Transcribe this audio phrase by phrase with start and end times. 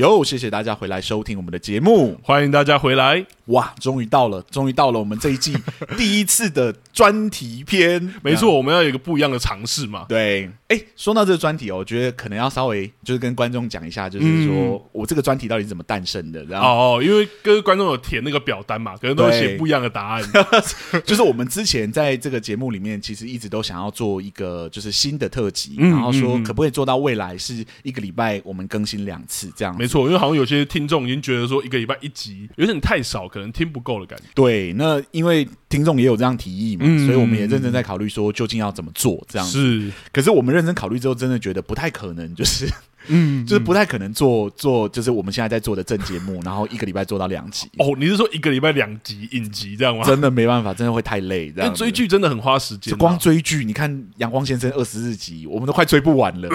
[0.00, 3.22] 哟，谢谢大家回来收听我们的节目，欢迎大家回来。
[3.48, 5.54] 哇，终于到了，终于到了我们这一季
[5.98, 8.14] 第一次的专题篇。
[8.22, 10.06] 没错，我们要有一个不一样的尝试嘛。
[10.08, 16.42] 对，哎，说到这个专题哦，我觉得可能要稍微就是跟观众讲一下，就是说、嗯、我这个专题到底是怎么诞生的。
[16.44, 20.22] 然后哦，因为跟观众有填那个表单嘛，可能都会写不一样的答案。
[21.04, 29.76] 就是我们之前在这个节目里面，其实一直都想要做一个就是新的特辑，嗯、然后说可不可以做到未来是一个礼拜我们更新两次这样。
[29.76, 34.24] 没错，因为好像有些听众已经觉得说一个礼拜一集有点太少，可能听不够的感觉。
[34.34, 39.58] 对，那因为听众也有这样提议嘛，嗯、所以我们也认真在考虑说究竟要怎么做这样子。
[39.58, 42.66] 是，可是我们认真考虑之后，真的觉得不太可能，就是。
[43.08, 47.68] 嗯，就是不太可能做做，就是我们现在在做的正节目， 然后一个礼拜做到两集。
[47.78, 50.04] 哦，你是说一个礼拜两集影集这样吗？
[50.04, 51.50] 真的没办法，真的会太累。
[51.50, 56.48] 这样追剧真的很花时间，光追剧，你看《阳光先生》二十四集，我们都快追不完了。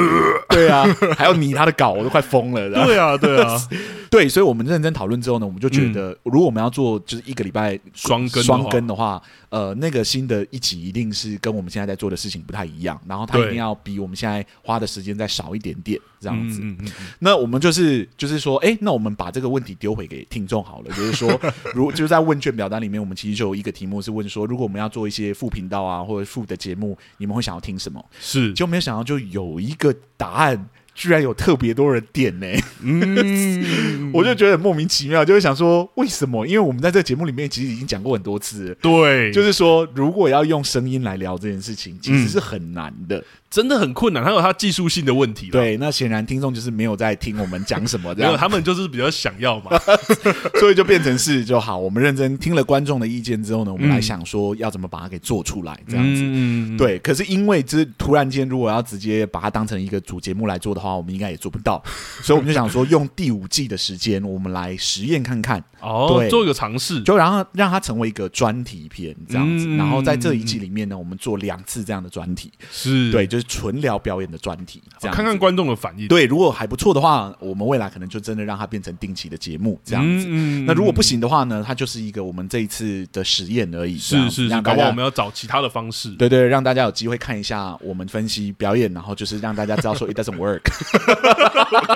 [0.50, 0.86] 对啊，
[1.18, 2.70] 还要拟他的稿，我都快疯了。
[2.86, 3.60] 对啊，对啊，
[4.16, 16.62] 对，所以我们认真讨论之后呢，我们就觉得，如果我们要做就是一个礼拜双更双更的话，呃，那个新的一集一定是跟我们现在在做的事情不太一样，然后它一定要比我们现在花的时间再少一点点，这样子。
[16.64, 17.08] 嗯嗯嗯。
[17.20, 20.90] 那我们就是就是说，哎，那我们把这个问题丢回给听众好了。
[20.96, 21.38] 就是说，
[21.76, 28.04] 如就是在问卷表单里面，我们其实就有一个题目是问说，如果我们要做一些副频道啊，或者副的节目，你们会想要听什么？
[28.18, 32.48] 是，就没有想到就有一个答案，居然有特别多人点呢。
[32.82, 36.48] 嗯， 我就觉得很莫名其妙，就会想说为什么？
[36.48, 43.24] 因为我们在这个节目里面其实已经讲过很多次，对，就是说如果要用声音来聊这件事情，其实是很难的。
[43.56, 45.50] 真的很困难，还有它技术性的问题。
[45.50, 49.72] 对，那显然听众就是没有在听我们讲什么，这样没有，他们就是比较想要嘛，
[50.60, 51.78] 所以就变成是就好。
[51.78, 56.22] 我们认真听了观众的意见之后呢，我们来想说要怎么把它给做出来，这样子。
[56.26, 61.82] 嗯、对，可是因为这突然间如果要直接把它当成一个主节目来做的话，我们应该也做不到，
[62.22, 65.64] 所以我们就想说用第五季的时间，我们来实验看看。
[65.80, 69.68] 哦，对，做一个尝试，就然后让它成为一个专题片这样子。
[69.68, 76.08] 嗯、然后在这一季里面呢，我们做两次这样的专题，是对，就是纯聊表演的专题，这样看看观众的反应。
[76.08, 80.26] 对，如果还不错的话，我们未来可能就真的让它变成定期的节目这样子。
[80.30, 83.98] 嗯、那如果不行的话呢，它就是一个我们这一次的实验而已。
[83.98, 86.10] 是是是，搞不好我们要找其他的方式。
[86.12, 90.62] 对对，让大家有机会看一下我们分析表演，然后就是让大家知道说 it doesn't work。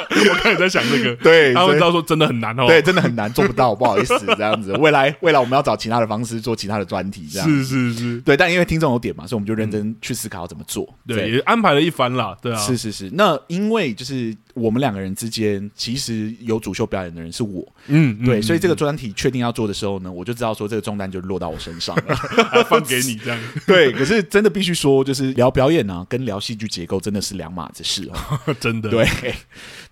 [0.09, 4.73] 我刚才在想这个， 对，他们知道说真的很难哦，对，真的很难，做不到，不好意思这样子。
[4.73, 8.35] 未来，未来我们要找其他的方式做其他的专题，这样是是是，对。
[8.37, 13.09] 但因为听众有点嘛，所以我们就认真去思考要怎么做，对，对安排了一番啦，对啊，是是是。
[13.13, 14.35] 那因为就是。
[14.59, 22.15] 我们两个人之间，其实有主秀表演的人是我，嗯，对，嗯、所以这个专题确定要做的时候呢，我就知道说这个重担就落到我身上了，
[22.69, 23.39] 放给你这样。
[23.65, 28.89] 对，可是真的必须说，就是聊表演啊，跟聊戏剧结构真的是两码子事哦， 真的。
[28.89, 29.07] 对，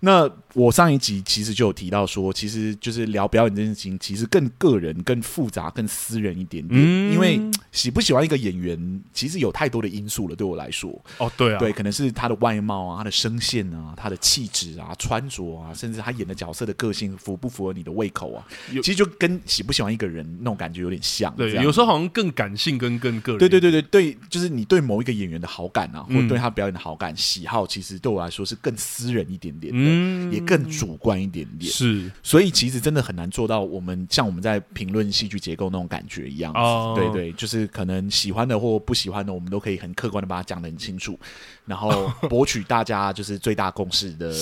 [0.00, 7.40] 那我上一集其实就有提到说，其实就是聊表演这件事情，其实更个人、更复杂、更私人一点点，嗯、因为
[7.72, 10.36] 喜不喜欢一个演员，其实有太多的因素了。
[10.36, 14.57] 对我来说，哦，对啊，对，可能是他的外貌啊，他的声线啊，他的气质。
[14.78, 18.46] 啊，穿着啊，甚至他演的角色的个性符不符合你的胃口啊？
[18.70, 21.34] 其实就跟喜不喜欢一个人那种感觉有点像。
[21.36, 23.38] 对，有时候好像更感性，跟更个人。
[23.38, 31.70] 对对对对对，就是你对某一个演员的好感啊，或者对他表演的好感、喜好，其实对我来说是更私人一点点的，嗯、也更主观一点点。
[31.70, 36.52] 是，所以其实真的很难做到我们像我们在评论戏剧结构那种感觉一样。
[36.54, 41.18] 哦，对对，就是可能喜欢的或不喜欢的，我们都可以很客观的把它讲的很清楚。
[41.64, 44.32] 然后 博取大家就是最大共识的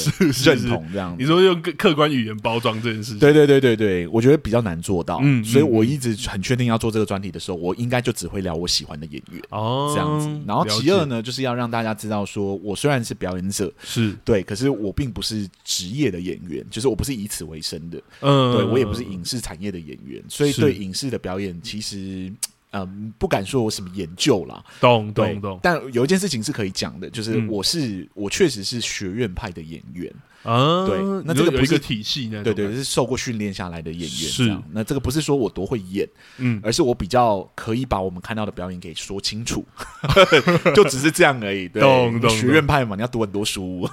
[0.44, 1.16] 认同，这样。
[1.18, 5.20] 你说用客观语言包装这件事情，对对对对对，我觉得比较难做到。
[5.22, 10.28] 嗯，所以我一直很确定要做这个专题的时候，我应该就只会聊我喜欢的演员哦，这样子。
[10.46, 18.00] 然后其二呢，就是要让大家知道，说我虽然是表演者，是对，可是我并不是职业的演员，就是我不是以此为生的。
[18.20, 22.32] 嗯，对我也不是影视产业的演员，所以对影视的表演其实。
[22.84, 25.60] 嗯，不敢说我什么研究啦，懂懂懂。
[25.62, 30.12] 但有一件事情是可以讲的，就是我是、嗯、我确实是学院派的演员。
[30.42, 32.42] 啊，对，那这个不是个体系呢？
[32.44, 34.10] 对对，是受过训练下来的演员。
[34.10, 36.06] 是，那这个不是说我多会演，
[36.38, 39.64] 嗯，而是我比较可以把我们看到的表演给说清楚，
[40.74, 41.68] 就只是这样而已。
[41.68, 42.28] 懂懂。
[42.30, 43.88] 学院派嘛，你要读很多书，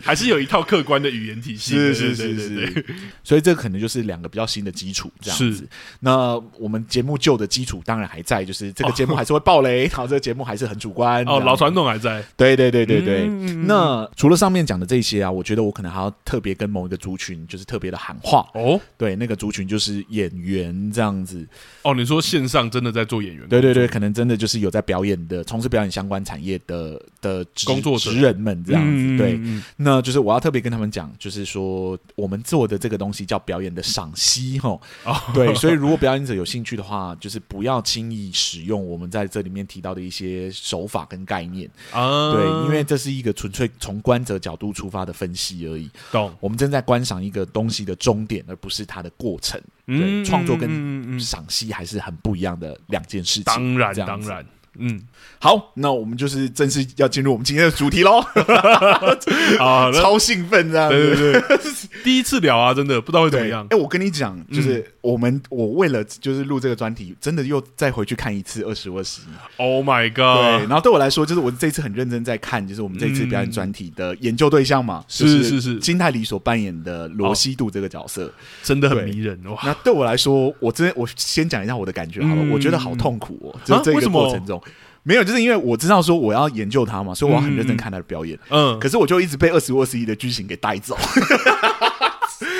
[0.00, 1.74] 还是有一套客观的语言体系。
[1.74, 2.86] 是是是是。
[3.24, 5.68] 所以这个可能就是两个比较新的基础，这样子。
[6.00, 12.22] 那我们节目旧的基础当然然还在，就是这个节目还是会爆雷，好，这个节目还是很主观哦，老传统还在。
[12.36, 13.26] 对对对对对。
[13.66, 18.80] 那除了上面讲的这些啊，我觉得我可能还要特别跟某一个族群，就是特别的喊话哦。
[18.96, 21.46] 对，那个族群就是演员这样子。
[21.82, 23.48] 哦，你说线上真的在做演员？
[23.48, 29.18] 对对对，可能真的就是有在表演的，从事表演相关产业的的工作职人们这样子。
[29.18, 29.40] 对，
[29.76, 34.78] 那就是我要特别跟他们讲，就是说我们做的这个东西叫表演的赏析哈。
[35.04, 42.32] 哦，对，所以如果表演者有兴趣的话，就是不要轻易使用我们在这里面提到的一些手法跟概念啊。
[42.32, 45.88] 对，因为这是一个纯粹从观者角度出发的分析而已。
[46.12, 49.58] 懂，我们正在观赏一个东西的终点，而不是它的过程。
[49.86, 53.44] 嗯，创作跟赏析还是很不一样的两件事情。
[53.44, 54.44] 当然，当然。
[54.78, 55.00] 嗯，
[55.38, 58.20] 好，那我们就是正式要进入我们今天的主题喽。
[59.58, 61.58] 啊，超兴奋这样，对对对，
[62.04, 63.64] 第一次聊啊，真的不知道会怎么样。
[63.70, 69.24] 哎、欸，我跟你讲，就是我们、嗯、我为了就是录这个专题，真的又再回去看一次二十二十一。
[69.56, 70.60] Oh my god！
[70.60, 78.30] 对，然后对我来说，就是我这次很认真在看，就是我们这次表演专题的研究对象嘛，嗯、是是是金泰梨所扮演的罗西度这个角色，
[78.62, 79.58] 真的很迷人哇。
[79.64, 84.60] 那对我来说，我真我先讲一下我的感觉好了，嗯、我觉得好痛苦哦，就这个过程中。
[85.02, 88.36] 没有，就是因为我知道说我要研究他嘛，所以我要很认真看他的表演。
[88.50, 90.98] 嗯，可是我就一直被二十五二十一的剧情给带走。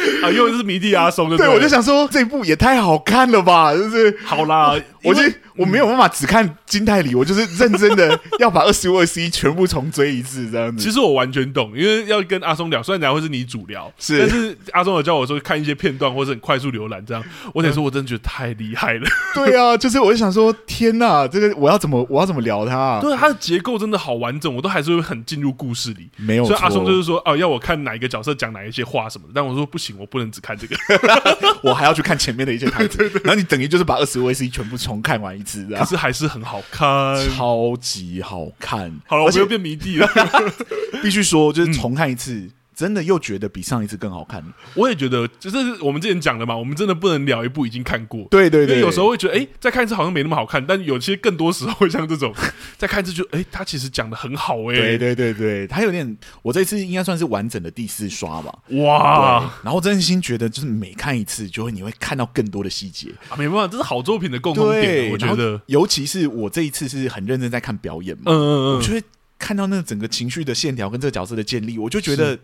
[0.23, 5.23] 啊，因为是迷弟阿松的，对，我就想说这一部也太好看了吧，就是好啦， 我就。
[5.57, 10.83] 我没有办法只看金泰梨，我就是认真的要把二十五二十一全部重追一次这样子。
[10.83, 17.23] 其实我完全懂，因为要跟阿松聊，虽然聊会是你主聊，是，但是阿松有叫我说看一些片段或者很快速浏览这样，
[17.55, 19.07] 我得说我真的觉得太厉害了。
[19.35, 23.01] 对啊，就是我就想说，天哪，这个我要怎么我要怎么聊它啊？
[23.01, 26.09] 对，它的结构真的好完整，我都还是会很进入故事里。
[26.17, 30.77] 没有，所以阿松就是说哦，要我看哪一个角色讲哪一些话什么的，但我说不行，我不能只看这个，
[31.63, 33.03] 我还要去看前面的一些台词。
[33.25, 36.27] 然后你等于就是把二十五二十一全部重看完一次，可是还是。
[36.27, 38.93] 很好看，超级好看。
[39.07, 40.09] 好了，我又变迷弟了。
[41.03, 42.33] 必须说，就是重看一次。
[42.35, 44.45] 嗯真的又觉得比上一次更好看，
[44.75, 48.29] 我也觉得，就是我们之前讲的嘛，我们真的不能聊一部已经看过。
[48.31, 52.35] 对对对，因为有时候会觉得，哎、欸，再看一次好像没那么好看，但有些更多时候会像这种，
[52.77, 63.09] 再看一次就，哎、欸，他其实讲的很好、欸，哎，对对对对，他有点，我这次应该算是完整的第四刷吧，哇，然后真心觉得，就是每看一次，就会你会看到更多的细节。
[63.31, 69.03] 啊，没办法，这是好作品的共同点，我觉得，尤其是我这一次是很认真在看表演嘛，嗯嗯嗯，我就会
[69.39, 72.39] 看到那整个情绪的线条跟这个角色的建立，我就觉得。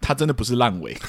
[0.00, 0.96] 他真的不是烂尾，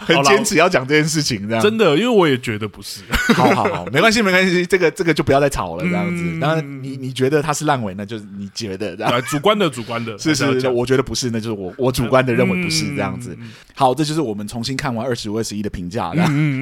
[0.00, 3.00] 很坚持要讲这件事情，这样真的，因为我也觉得不是。
[3.34, 6.40] 好好好，没关系没关系， 这个这个就不要再吵了，这样子。
[6.40, 13.36] 当然，你你觉得他是烂尾，那就是你觉得这样，主观的主观的， 是是，我觉得不是，那就是我我主观的认为不是这样子。
[13.74, 16.12] 好，这就是我们重新看完二十五二十一的评价，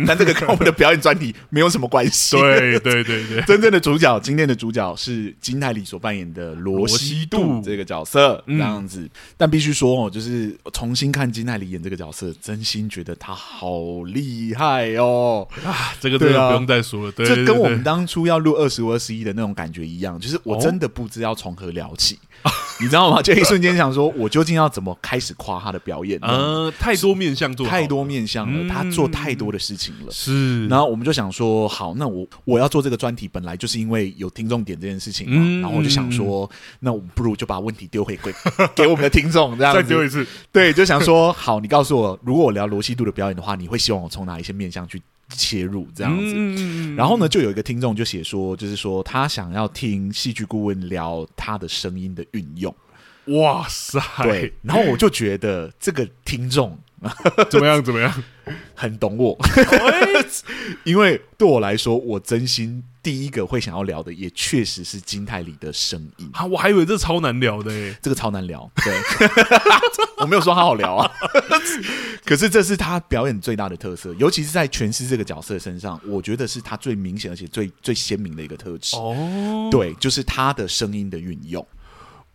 [0.06, 2.36] 但这个跟我们的表演专题没有什么关系。
[2.36, 9.08] 对对对对，真正的主角，今天的主角是金泰里所扮演的罗西度这个角色，这样子。
[9.36, 10.54] 但必须说哦，就是。
[10.72, 15.46] 重新看金泰梨演这个角色，真心觉得他好厉害哦！
[15.64, 17.12] 啊，这个真的不用再说了。
[17.12, 22.18] 对，这跟我们当初要录二十五二十一的那种感觉一样，就是我真的不知道从何聊起，
[22.80, 23.22] 你知道吗？
[23.22, 26.18] 就一瞬间想说，我究竟要怎么开始夸他的表演？
[26.22, 30.12] 呃，太多面向做，太多面向了，他做太多的事情了。
[30.12, 35.60] 是，然后我们就想说，好，那我我要做这个专题，本来就是因为有听众点这件事情嘛。
[35.60, 36.48] 然后我就想说，
[36.80, 38.32] 那我不如就把问题丢回给
[38.74, 44.98] 给我们的听众，这样 再丢一次，对，就想说，好，你告诉我，如果我聊罗西度的表演的话，你会希望我从哪一些面向去
[45.28, 46.32] 切入这样子？
[46.34, 52.74] 嗯、然后呢，就有一个听众就写说，就是说他想要听戏剧顾问聊他的声音的运用。
[53.26, 54.00] 哇塞！
[54.22, 56.78] 对，然后我就觉得这个听众
[57.50, 57.82] 怎么样？
[57.82, 58.22] 怎么样？
[58.74, 59.36] 很懂我，
[60.84, 62.82] 因为对我来说，我真心。
[63.02, 66.44] 第一个会想要聊的，也确实是金泰里的声音啊！
[66.44, 68.68] 我还以为这超难聊的诶，这个超难聊。
[68.84, 68.92] 对，
[70.18, 71.08] 我没有说他好聊啊，
[72.24, 78.96] 可是这是他表演最大的特色，尤其是在诠释这个角色身上，我觉得是他最明显而且最最鲜明的一个特质。
[78.96, 81.64] 哦，对，就是他的声音的运用。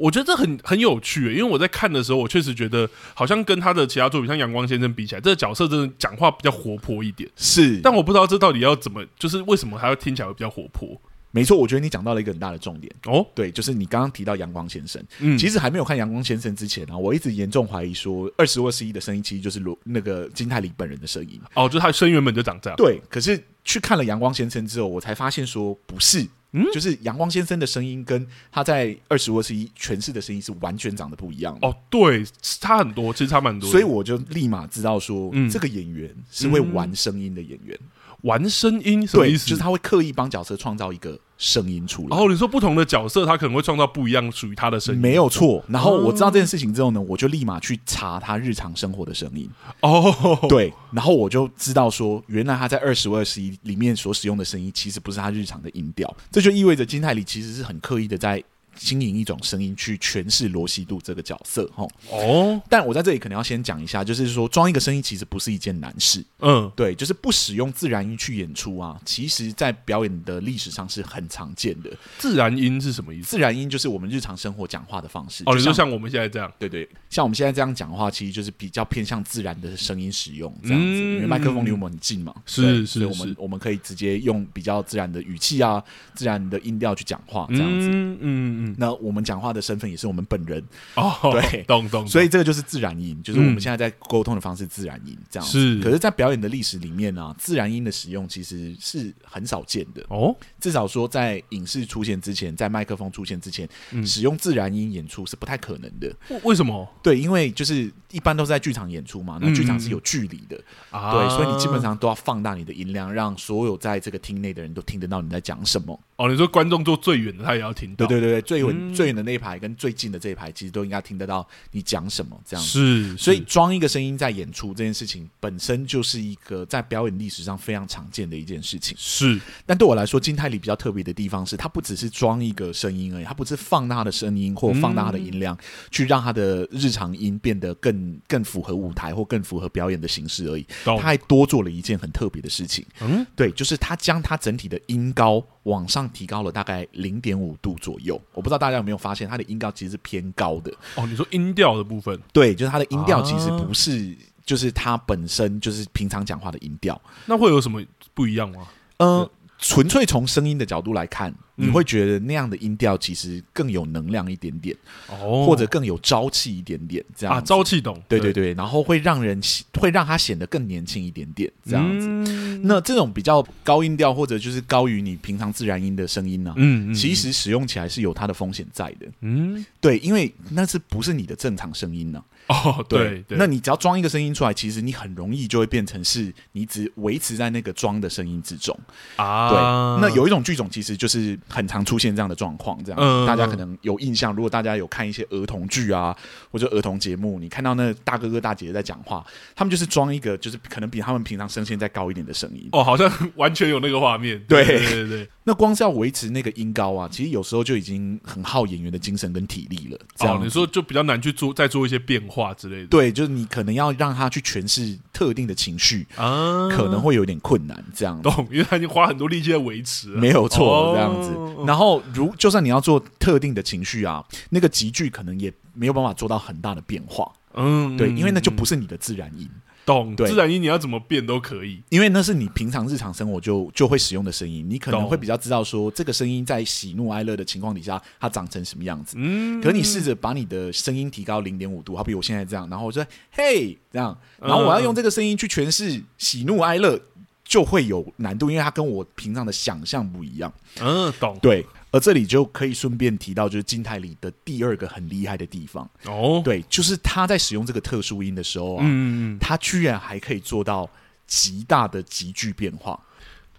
[0.01, 7.29] 我觉得这很很有趣，因为我在看的时候，我确实觉得好像跟他的其他作品，像《阳光先生》比起来，这个角色真的讲话比较活泼一点。
[7.35, 10.99] 是，但我不知道这到底要怎么，就是为什么他要听起来会比较活泼？
[11.33, 13.25] 没错，我觉得你讲到了一个很大的重点哦。
[13.33, 21.39] 对，就是你刚刚提到阳光先生，嗯，其实还没有看阳光先生之前呢，我一直严重怀疑说，二十或十一的声音其实就是罗那个金泰梨本人的声音。
[21.53, 22.75] 哦，就是他的声原本就长这样。
[22.75, 26.27] 对，可是去看了阳光先生之后，我才发现说不是。
[26.53, 31.67] 嗯，就是阳光先生的声音跟他在二十五二十一诠释的声音是完全长得不一样的。
[31.67, 33.69] 哦，对，差很多，其实差蛮多。
[33.69, 37.77] 所以我就立马知道说，嗯，这个演员是会玩声音的演员。
[38.21, 39.47] 玩声音什么意思？
[39.47, 42.07] 就是他会刻意帮角色创造一个声音出来。
[42.09, 45.63] 然后你说不同的角色，他可能会创造不一样属于他的声音，没有错。
[45.67, 49.49] 然后我知道这件事情之后呢，我就立马去查他日常生活的声音。
[49.81, 56.15] 哦，对，然后我就知道说，原来他在二十五二十一里面所使用的声音，其实不是他日常的音调。
[56.31, 58.43] 这就意味着金泰里其实是很刻意的在。
[58.75, 61.89] 经营一种声音去诠释罗西度这个角色，吼。
[62.09, 62.61] 哦。
[62.69, 71.91] 但我在这里可能要先讲一下，就是说装一个声音其实不是一件难事，嗯，对，就是不使用自然音去演出啊，其实在表演的历史上是很常见的。
[72.17, 73.29] 自然音是什么意思？
[73.31, 90.63] 自然音就是我们日常生活讲话的方式，哦，就像我们现在这样，对对，像我们现在这样讲话，其实就是比较偏向自然的声音使用这样子，因为麦克风离我们很近嘛，是是，我们我们可以直接用比较自然的语气啊，自然的音调去讲话这样子，嗯嗯，那我们讲话的身份也是我们本人
[90.95, 95.59] 哦，对，懂懂，所以这个就是自然音，就是我们现在在沟通的方式，自然音这样子。
[95.59, 100.35] 是，可是，在表演的历史里面呢，自然音的使用其实是很少见的哦。
[100.59, 103.67] 至少说，在影视出现之前，在麦克风出现之前，
[104.05, 106.13] 使用自然音演出是不太可能的。
[106.43, 106.87] 为什么？
[107.01, 115.99] 对，因为就是一般都是在剧场演出嘛，那剧场是有距离的啊，对，所以你基本上都要放大你的音量，让所有在这个厅内的人都听得到你在讲什么。
[116.17, 118.05] 哦，你说观众坐最远的，他也要听到？
[118.05, 119.31] 对对对，最远最远的那。
[119.31, 122.69] 一排跟最近的这一排，其实都应该听得到你讲什么，这样子。
[122.69, 128.93] 是，所以装一个声音在演出这件事情本身就是一个在表演历史上非常常见的一件事情。
[128.99, 135.57] 是，但对我来说，金泰里比较特别的地方是，它不只是装一个声音而已，它不是放大他的声音或放大他的音量，
[135.89, 140.67] 去让他的日常音变得更更符合舞台或更符合表演的形式而已。
[140.83, 142.85] 他还多做了一件很特别的事情。
[142.99, 148.19] 嗯，对，就是他将他整体的音高往上提高了大概零点五度左右。
[148.33, 149.27] 我不知道大家有没有发现。
[149.27, 151.05] 它的音高其实是偏高的哦。
[151.05, 156.99] 你说音调的部分，对，就是它的音调其实不是，就是它本身就是平常讲话的音调。
[157.25, 157.81] 那会有什么
[158.13, 158.67] 不一样吗？
[158.97, 159.29] 呃，
[159.61, 161.33] 纯粹从声音的角度来看。
[161.55, 164.75] 你会觉得那样的音调其实更有能量一点点，
[165.07, 169.39] 哦，或者更有朝气一点点，这样啊，朝气懂，对对对，然后会让人
[169.79, 172.07] 会让他显得更年轻一点点，这样子。
[172.07, 182.25] 嗯、那这种比较高音调或者就是高于你平常自然音的声音呢、啊，嗯，嗯，其实使用起来是有它的风险在的，嗯，对，因为那是不是你的正常声音呢、啊？
[182.51, 188.77] 哦， 对，那你只要装一个声音出来，其实你很容易就会变成是你只维持在那个装的声音之中
[189.15, 189.49] 啊。
[189.49, 189.57] 对，
[190.01, 191.37] 那有一种剧种其实就是。
[191.47, 194.33] 很常出现这样的状况，这样、嗯、大家可能有印象。
[194.33, 196.15] 如果大家有看一些儿童剧啊，
[196.49, 202.69] 或者儿童节目，你看到那大哥哥大姐姐在讲话，他们就是装一个，就是可能比他们平常声线再高一点的声音。
[202.71, 204.41] 哦，好像完全有那个画面。
[204.47, 205.29] 对对对对。
[205.43, 209.99] 那光是要维持那个音高啊，其实有时候就已经很耗演员的精神跟体力了。
[210.15, 212.87] 这样、哦、你说就比较难去做，再做一些变化之类的。
[212.87, 217.83] 对，就是你可能要让他去诠释特定的情绪啊，可能会有点困难。
[217.93, 218.47] 这样懂？
[218.51, 220.07] 因为他已经花很多力气在维持。
[220.09, 221.65] 没有错，哦、这样子。
[221.67, 227.31] 然后，如就算你要做特定的情绪啊，那个集聚可能也没有办法做到很大的变化。
[227.53, 229.49] 嗯，对，因为那就不是你的自然音。
[229.85, 239.15] 懂，对，自然音你要怎么变都可以，因为那是你平常日常生活就就会使用的声音，你可能会比较知道说这个声音在喜怒哀乐的情况底下它长成什么样子。
[239.17, 246.99] 嗯，可你试着把你的声音提高零点五度，好比我现在这样，然后我说嘿这样，然后我要用这个声音去诠释喜怒哀乐，
[247.43, 250.53] 就会有难度，因为它跟我平常的想象不一样。
[250.79, 251.65] 嗯，懂，对。
[251.91, 255.89] 而这里就可以顺便提到，就是金泰里的第二个很厉害的地方。
[256.05, 260.89] 哦，对，就是他在使用这个特殊音的时候啊，嗯，他居然还可以做到
[261.27, 262.97] 极大的急剧变化，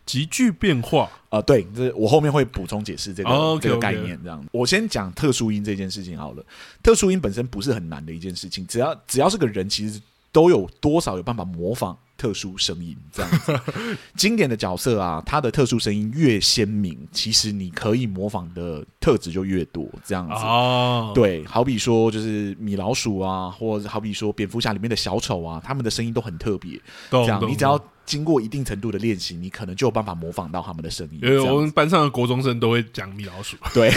[0.06, 1.04] 急剧变化？
[1.28, 4.42] 啊、呃，对，这我后面会补充解释这个、哦、这个概念，这样。
[4.52, 6.44] 我先讲特殊音这件事情好了，
[6.82, 10.00] 特殊音本身不是很难的一件事情，只要只要是个人，其实
[10.32, 11.96] 都有多少有办法模仿。
[12.14, 13.60] 特殊声音这样子，
[14.14, 19.88] 经典的角色啊，他的特殊声音越鲜明，其实你可以模仿的特质就越多。
[20.04, 26.80] 这样子哦，对，好比说就是米老鼠啊，或者好比说蝙蝠侠里面的小丑啊，他们的声音都很特别。
[27.10, 31.18] 这样，你只要经过一定程度的练习，你可能就有办法模仿到他们的声音。
[31.20, 33.56] 因为我们班上的国中生都会讲米老鼠。
[33.74, 33.90] 对，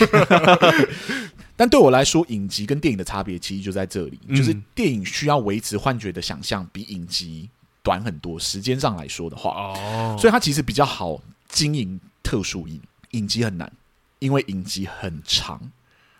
[1.57, 7.49] 但对我来说，影集跟电影的差别其实就在这里，就是电影需要维持幻觉的想象，比影集。
[7.83, 12.81] 短很多，时间上来说的话，哦，所以它其实比较好经营特殊影。
[13.11, 13.71] 影集很难，
[14.17, 15.61] 因为影集很长，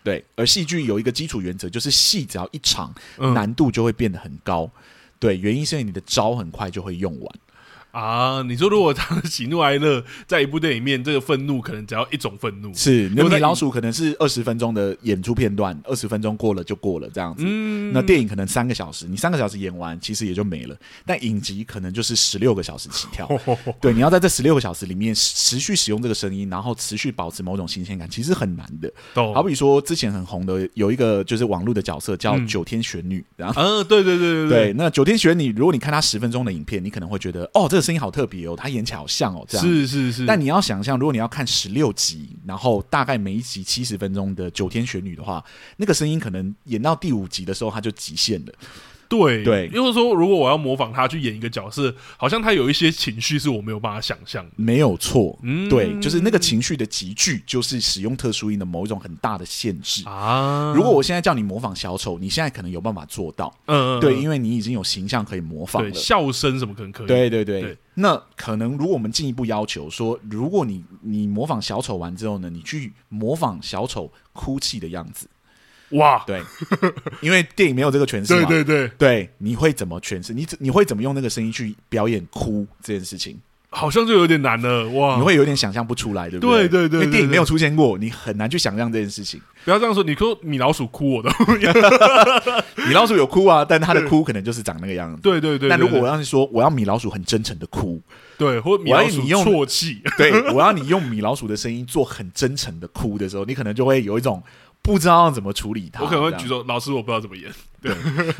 [0.04, 0.24] 对。
[0.36, 2.94] 而戏剧有一个基础原则，就是戏只要一长，
[3.34, 4.70] 难度就会变得很高，
[5.18, 5.36] 对。
[5.36, 7.38] 原因是因为你的招很快就会用完，
[7.96, 8.42] 啊。
[8.42, 17.42] 你说如果他的喜怒哀乐在一部电影里面，这个愤怒可能只要一种愤怒，是那米老鼠可能是二十分钟的演出片段，二十分钟过了就过了这样子。
[17.46, 20.76] 嗯，那电影可能三个小时，你三个小时演完，其实也就没了。
[21.04, 23.28] 但影集可能就是十六个小时起跳，
[23.80, 28.92] 对，你要在这十六个小时里面持续使用这个声音，然后持续保持某种新鲜感，其实很难的。
[29.34, 40.26] 好比说之前很红的有一个就是网络的角色叫九天玄女，然后嗯，对对对对对，那九天玄女，如果你看她十分钟的影片，你可能会觉得哦，这个声音好特别哦，他演起来好像哦，这样是是是。
[40.26, 45.44] 但你要想象，如果你要看十六集，然后大概每一集七十分钟的九天玄女的话，
[45.76, 48.52] 那个声音可能演到第五集的时候，它就极限了。
[49.08, 54.50] 对对，就是说如果我要模仿他去演一个角色，好像他有一些情绪是我没有办法想象的。
[54.56, 60.72] 没有错，嗯，对，就是那个情绪的集聚，就是使用特殊音的某一种很大的限制啊。
[60.74, 67.06] 如果我现在叫你模仿小丑，你现在可能有办法做到，嗯，对，因为你已经有形象可以模仿了，笑声什么可能可以。
[67.06, 75.28] 对对对，对，那可能如果我们进一步要求说，如果你你模仿小丑完之后呢，你去模仿小丑哭泣的样子。
[75.90, 76.42] 哇，对，
[77.20, 80.32] 因为电影没有这个诠释嘛， 对对对，对，你会怎么诠释？
[80.32, 83.38] 你你会怎么用那个声音去表演哭这件事情？
[83.68, 86.66] 好像就有点难了，哇，你会有点想象不出来，对不对？
[86.66, 89.40] 对对对，因为电影没有出现过，你很难去想象这件事情。
[89.64, 91.30] 不要这样说，你说米老鼠哭我的，
[92.88, 95.20] 米老鼠有哭啊，但他的哭可能就是长那个样子。
[95.20, 98.00] 对对对，那如果我要是说，我要米老鼠很真诚的哭，
[98.38, 104.42] 对，或米老鼠啜泣，对，我要你用米老鼠的声音做很真诚的哭的时候，你可能就会有一种。
[104.86, 107.52] 不知道要怎么处理它，我可能会举手，老师我不知道怎么演。
[107.82, 107.92] 对，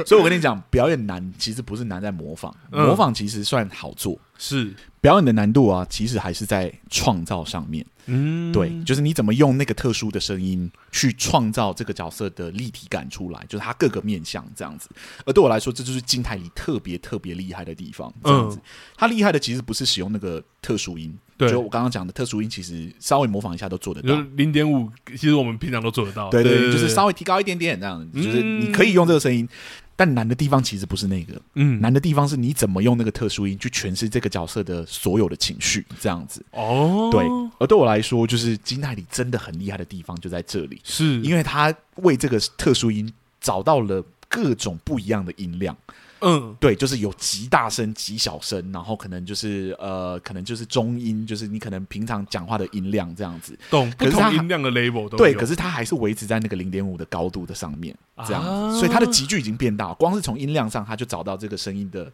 [0.06, 4.12] 所以我跟你讲，表演难其实不是难在模仿，模仿其实算好做。
[4.12, 4.74] 嗯、是
[5.06, 7.86] 表演的难度啊，其实还是在创造上面。
[8.06, 14.88] 嗯，对，就是你怎么用那个特殊的声音去创造这个角色的立体感出来，就是他各个面向这样子。
[15.24, 18.12] 而对我来说，这就是金泰里特别特别厉害的地方。
[18.24, 18.58] 这样子，
[18.96, 21.16] 他厉害的其实不是使用那个特殊音。
[21.36, 24.20] 对，就我刚刚讲的特殊音，其实稍微模仿一下都做得到。
[24.34, 26.30] 零点五，其实我们平常都做得到。
[26.30, 29.48] 对对，对，就是稍微提高一点点这样子，嗯、就是你可以用这个声音。
[29.96, 36.44] 但难的地方其实不是那个，嗯，难的地方是你怎么用那个特殊音去诠释这个角色的所有的情绪，这样子。
[36.50, 37.24] 哦，对。
[37.58, 43.10] 而对我来说，就是金泰里真的很厉害的地方就在这里，是因为他为这个特殊音
[43.40, 45.74] 找到了各种不一样的音量。
[46.20, 53.56] 嗯，对，就是有极大声、极小声，然后可能就是呃，可能就是中音，就是你可能平常讲话的音量这样子。
[53.70, 59.92] 懂，不同音量的 label 都对，可是它还是维持在那个零点五的高度的上面，这样，啊、所以它的集距已经变大。
[59.94, 62.10] 光是从音量上，它就找到这个声音的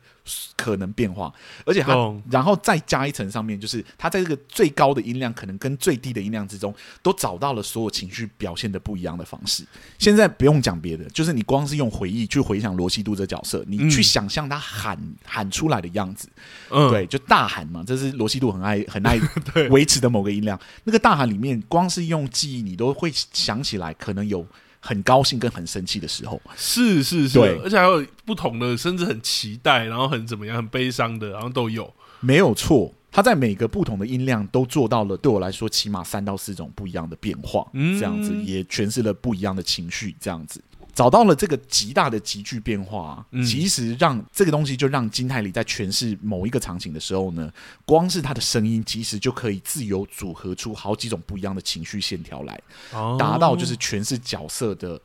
[0.56, 1.32] 可能变化，
[1.64, 1.94] 而且它，
[2.28, 9.62] 然后再加一层上面，就是它在这个最高的音量，可能跟最低的音量之中，都找到了所有情绪表现的不一样的方式。
[9.98, 13.92] 现在不用讲别的，就是你光是用回忆去回想罗西度这角色，你。
[13.92, 16.26] 去想象他喊喊出来的样子，
[16.70, 19.20] 嗯，对，就大喊嘛，这是罗西度很爱很爱
[19.68, 20.58] 维持的某个音量。
[20.84, 24.46] 那个大喊里面，光是用记忆，你都会想起来，可能有
[24.84, 26.38] 很高兴跟很生气的时候。
[26.56, 31.90] 是是是，对，而且还有不同的，甚至很期待，然后很怎么样，很悲伤的，然后都有。
[32.20, 40.62] 没有错，他在每个不同的音量都做到了，对我来说，起码三到四种不一样的变化，嗯，这样子也诠释了不一样的情绪，这样子。
[40.94, 47.50] 找到了这个极大的急剧变化，嗯、其实让这个东西就让金泰梨在诠释某一个场景的时候呢，
[47.86, 52.60] 光是他的声音，其实就可以自由组合出好几种不一样的情绪线条来，
[52.92, 55.00] 哦、达到就是诠释角色的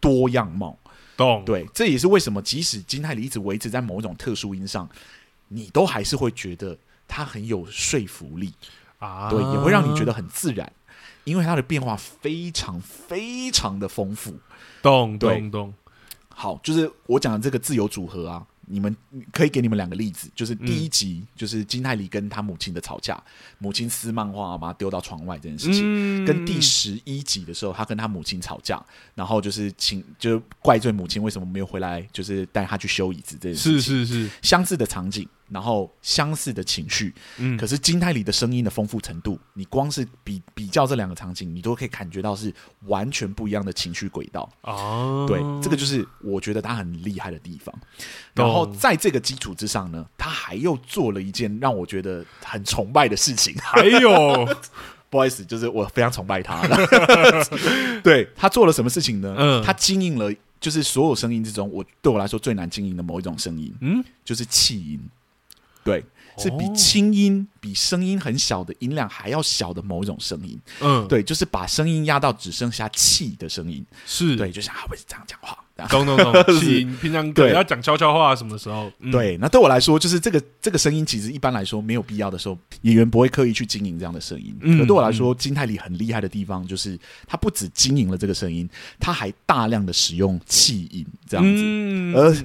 [0.00, 0.76] 多样貌。
[1.16, 1.42] 懂？
[1.44, 4.88] 对，这也是为什么即使金泰梨一直维持在某一种特殊音上，
[5.48, 6.76] 你都还是会觉得
[7.08, 8.52] 他很有说服力
[8.98, 10.70] 啊，对，也会让你觉得很自然，
[11.24, 14.34] 因为它的变化非常非常的丰富。
[14.82, 15.74] 咚咚咚，
[16.28, 18.94] 好，就是我讲的这个自由组合啊，你们
[19.32, 23.20] 可以给你们两个例子，就是第一集、嗯、就是金泰梨跟他母亲的吵架，
[23.58, 28.84] 母亲撕漫画把他丢到窗外这件事情，嗯、跟第十一集的时候他跟他母亲吵架，
[29.14, 34.30] 然后就是请就怪罪母亲为什么没有回来，就是带他去修椅子这件事情，是是是。
[34.42, 35.28] 相似的场景。
[35.48, 42.52] 然后相似的情绪，嗯，可是金泰里的声音的丰富程度，你光是比比较这两个场景，你都可以感觉到是
[42.86, 45.24] 完全不一样的情绪轨道哦。
[45.28, 47.74] 对，这个就是我觉得他很厉害的地方。
[48.34, 53.54] 然后在这个基础之上呢，他还又做了一件让我觉得很崇拜的事情。
[53.58, 54.44] 还有，
[55.08, 56.60] 不好意思，就是我非常崇拜他。
[58.02, 59.34] 对，他做了什么事情呢？
[59.38, 65.00] 嗯，他经营了，就是所有声音之中，我对我来说最难经营的某一种声音，嗯，就是气音。
[65.86, 66.04] 对，
[66.36, 70.60] 是比轻音、比声音很小的音量还要小的某一种声音。
[70.80, 73.84] 嗯，对，就是把声音压到只剩下气的声音。
[74.04, 75.56] 是，对，就像他会这样讲话，
[75.88, 78.92] 懂懂懂， 气音平常对要讲悄悄话什么时候？
[78.98, 84.54] 嗯、对，那对我来说，就是这个这个声音，其实一般来说没有必要的时候，演员不会刻意去经营这样的声音。
[84.60, 88.68] 嗯，可对我来说，金泰里很厉害的地方，就是他不止经营了这个声音，
[88.98, 92.36] 他还大量的使用气音这样子，嗯、而。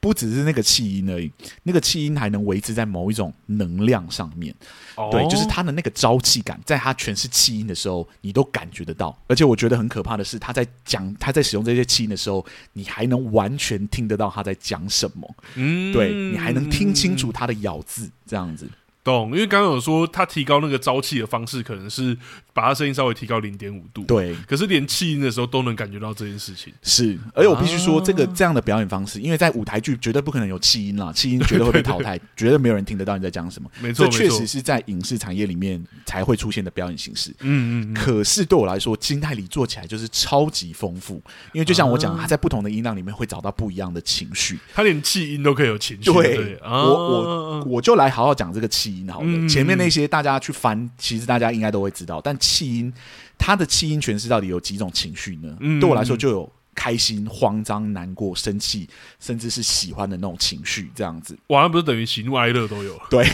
[0.00, 1.30] 不只是那个气音而已，
[1.62, 4.54] 那个气音还能维持在某一种能量上面，
[4.96, 9.16] 哦、对，就是他的那个朝气感，在他全是气音的时候，你都感觉得到。
[9.28, 18.66] 而且我觉得很可怕的是，他在讲他在使用这些气音的时候，你还能完全听得到他在讲什么，嗯，对，你还能听清楚他的咬字，这样子。
[19.02, 22.16] 懂，因为刚刚有说他提高那个朝气的方式，可能是
[22.52, 24.02] 把他声音稍微提高零点五度。
[24.04, 26.72] 对，可是连气音的时候都能感觉到这件事情。
[26.82, 33.70] 是，而且我必须说，这个这样的表演方式，因为在舞台剧绝对不可能有气音啦， 气音绝对会被淘汰，绝对没有人听得到你在讲什么。
[33.80, 37.30] 没错，这确实是在影视产业里面才会出现的表演形式。
[37.40, 37.94] 嗯嗯。
[37.94, 46.12] 可是对我来说，金泰梨做起来就是超级丰富，因为就像我讲，他在不同的音量里面会找到不一样的情绪，他连气音都可以有情绪。
[46.12, 49.76] 对，我我我就来好好讲这个气音好了，前面。
[49.78, 52.20] 那些大家去翻，其实大家应该都会知道。
[52.20, 52.92] 但气音，
[53.38, 55.56] 它的气音诠释到底有几种情绪呢？
[55.60, 61.36] 嗯、对我来说，就有开心、慌张、难过、生气，甚至是喜欢的那种情绪，这样子。
[61.48, 62.98] 哇，那不是等于喜怒哀乐都有？
[63.10, 63.24] 对，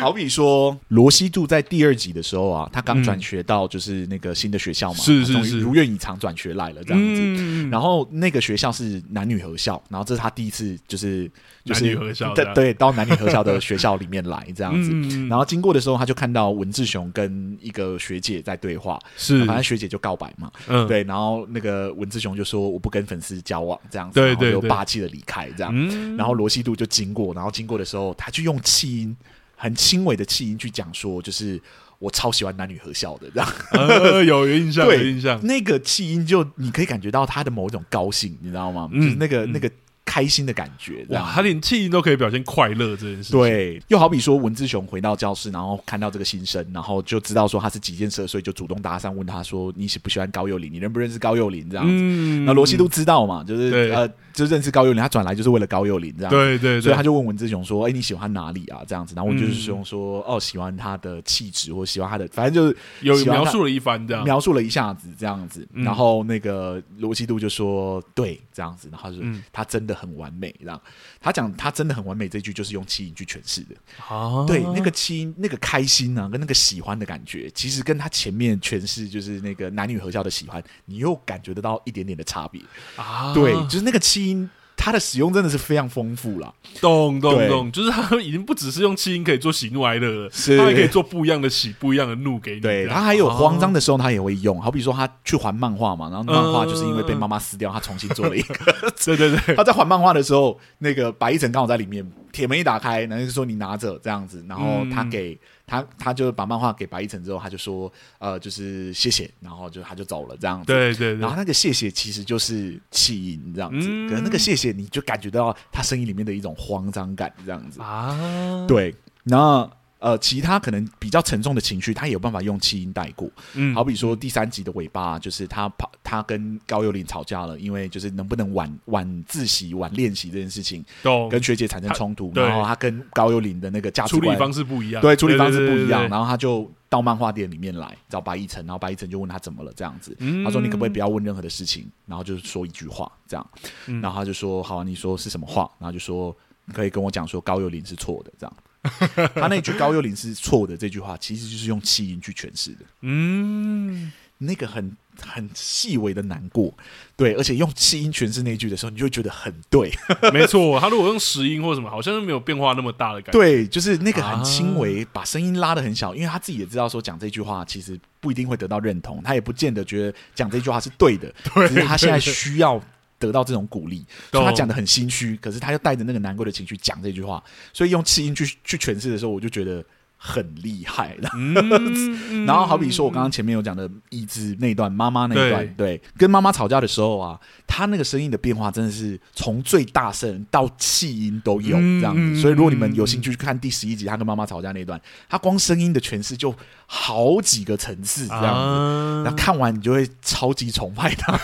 [0.00, 7.20] 好比说罗西度在第二集的时候啊，他刚转学到就是那个新的学校嘛，是是是，如愿以偿转学来了这样子。
[7.22, 11.30] 嗯、然后那个学校是男女合校，然后这是他第一次就是。
[11.64, 29.16] 就是男女合校，对对，到男女合校的学校里面来这样子，嗯、 然后经过的时候，他就看到文志雄跟一个学姐在对话，是，反正学姐就告白嘛，嗯，对，然后那个文志雄就说我不跟粉丝交往这样子，对对对，然后就霸气的离开这样，嗯、然后罗西度就经过，然后经过的时候，他就用气音
[29.56, 31.60] 很轻微的气音去讲说，就是
[31.98, 38.88] 我超喜欢男女合校的这样， 呃、有印象，对有印象，那个气音就你可以感觉到他的某一种高兴，你知道吗？
[38.92, 39.70] 嗯、就是那个、嗯、那个。
[40.06, 41.30] 开心的感觉，哇！
[41.34, 43.38] 他连气音都可以表现快乐这件事情。
[43.38, 50.72] 对，又好比说文志雄回到教室，然后看到这个新生，然后就知道说他是几件事，所以就主动搭讪问他说：“你喜不喜欢高幼林？
[50.72, 51.92] 你认不认识高幼林？”这样子。
[51.92, 53.42] 嗯、那罗西都知道嘛？
[53.44, 56.30] 就是对呃，就认识高幼林，他转来就是为了高幼林这样。
[56.30, 56.80] 对，对对。
[56.80, 59.12] 所以他就问文志雄说：“哎、欸，你喜欢哪里啊？”这样子。
[59.16, 65.66] 然后文志雄说：“嗯、哦，喜欢他的气质，或喜欢他的，反正就是有描述了一番这样，描述了一下子这样子。
[65.72, 70.80] 嗯、然后那个罗西度就说：“对，这样子。”然后就、嗯、他真的很完美，这样。
[71.20, 73.74] 他讲他真的很完美，这句就是用气音去诠释的。
[74.08, 82.60] 哦，对，那个气音，那个开心啊，跟那个喜欢的感觉，其实跟他前面诠释就是那个男女合校的喜欢，你又感觉得到一点点的差别
[82.96, 83.32] 啊。
[83.34, 84.48] 对，就是那个气音。
[84.76, 92.60] 它的使用真的是非常丰富了，咚咚咚，就是它已经不只是用气音可以做喜怒哀乐了，是它还可以做不一样的喜、不一样的怒给你。
[92.60, 94.60] 对，它还有慌张的时候，它也会用。
[94.60, 98.54] 好比说，他去还漫画嘛，然后漫画就是因为被妈妈撕掉，他重新做了一个。
[99.04, 102.06] 对对对， 他在还漫画的时候，那个白一晨刚好在里面，
[102.36, 105.38] 铁门一打开，然后就说你拿着这样子，然后他给。
[105.68, 110.66] 他他就把漫画给白一晨之后，他就说，呃，就是谢谢，然后就他就走了这样子。
[110.66, 111.18] 对对对。
[111.18, 118.64] 然后那个谢谢其实就是气音这样子，嗯、可是那个谢谢你就感觉到他声音里面的一种慌张感这样子啊。
[118.68, 118.94] 对，
[119.24, 119.68] 然后。
[119.98, 123.28] 呃，其他可能比较沉重的情绪，他也有办法用气音带过。
[123.54, 131.28] 嗯，好比说第三集的尾巴，就是他跑，他跟高幽灵吵架了，因为就是能不能晚晚自习、晚练习这件事情，懂。
[131.28, 139.98] 跟学姐产生冲突，然后他跟高幽灵的那个价值观处理方式不一样，对，处理方式不一样，然后他就到漫画店里面来找白亦辰，然后白亦辰就问他怎么了，这样。
[139.98, 143.50] 子，嗯、他说你可不可以不要问任何的事情，然后就是说一句话，这样，
[143.86, 145.70] 嗯、然后他就说好啊，你说是什么话？
[145.78, 146.36] 然后就说
[146.72, 148.56] 可以跟我讲说高幽灵是错的，这样。
[149.34, 152.78] 他那句高幼霖是错的这句话，其实就是用气音去诠释的。
[153.02, 156.72] 嗯，那个很很细微的难过，
[157.16, 159.90] 对，而且用气音诠释那句的时候，你就觉得很对。
[160.32, 163.38] 没错，他如果用实音或什么，好像是没有变化那么大的感觉。
[163.38, 172.82] 对，就是那个很轻微，把声音拉的很小，因为他自己也知道说讲这句话其实不一定会得到认同，他也不见得觉得讲这句话是对的， 对，只是他现在需要。
[173.18, 179.84] 得到这种鼓励，所以他讲的很心虚，可是他又带着那个难过的情绪讲这句话，所以用气音去去诠释的时候，我就觉得。
[180.18, 192.20] 很厉害的，嗯、 然后好比说，我刚刚前面有讲的椅子那段，妈妈那一段，对，对，跟妈妈吵架的时候啊，他那个声音的变化真的是从最大声到气音都有这样子。
[192.20, 194.98] 嗯、所以如果你们有兴趣去看第十一集，他跟妈妈吵架那段，
[195.28, 196.52] 他光声音的诠释就
[196.86, 201.38] 好几个层次这样子，啊、然后看完你就会超级崇拜他，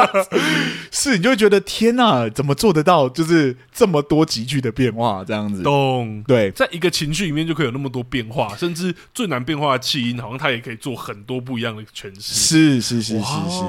[0.90, 3.06] 是你就会觉得天哪，怎么做得到？
[3.10, 6.24] 就是这么多急剧的变化这样子，懂？
[6.26, 7.89] 对，在一个情绪里面就可以有那么。
[7.90, 12.34] 多变化，甚至最难变化的气音，好像它也可以做很多不一样的诠释。
[12.34, 13.64] 是是是是是。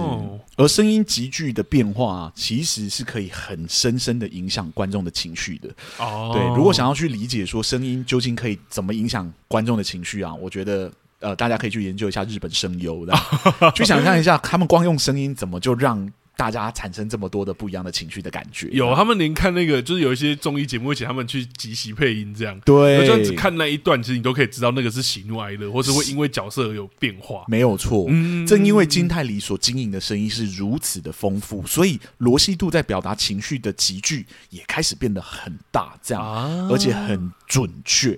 [0.58, 5.70] 而声音急剧的变化，其实是可以很深深的影响观众的情绪的。
[5.98, 13.14] 哦，对，如果想要去理解说声音究竟可以怎么影响观众的情绪啊，我觉得呃，大家可以去研究一下日本声优的，
[13.76, 16.12] 去想象一下他们光用声音怎么就让。
[16.36, 22.60] 大家产生这么多的不一样的情绪的感觉，有他们连看那个就是有一些综艺节目会请他们去即席配音，这样。
[22.66, 27.44] 对，就只看那一段，其实你都可以知道那个是喜怒哀乐，或是会因为角色而有变化。
[27.48, 38.18] 没有错，嗯，正因为金泰梨所经营的声音是如此的丰富，所以罗西度在表达情绪的级距也开始变得很大，这样，啊、而且很准确。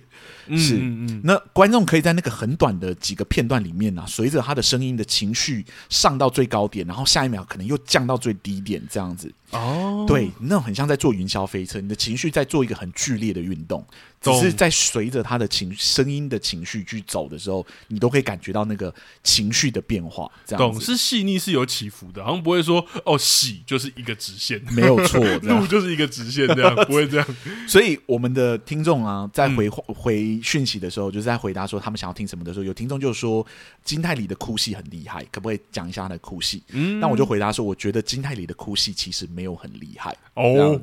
[0.58, 0.78] 是，
[1.24, 9.32] 那观众可以在那个很短的几个片段里面呢、啊，随着他的声音的情绪上到最高点，然后下一秒可能又降到最低点，这样子。
[9.52, 13.86] 哦，对，那种很像在坐云霄飞车，你的情绪在做一个很剧烈的运动。
[14.24, 20.32] 只是在随着他的情声音的情绪去走的时候，你都可以感觉到那个情绪的变化。
[20.46, 27.36] 这样懂是细腻是有起伏的，好像不会说哦喜就是一个直线，没有错， 路就是一个直线，这样不会这样。
[27.68, 33.46] 所以我们的听众啊，在回、嗯、回讯息的时候，就是在回答说他们想要听什么的时候，有听众就说
[33.84, 36.64] 金泰里的哭戏很厉害，可不可以讲一下他的哭戏？
[36.70, 40.80] 嗯，那我就回答说，我觉得金泰里的哭戏其实没有很厉害哦，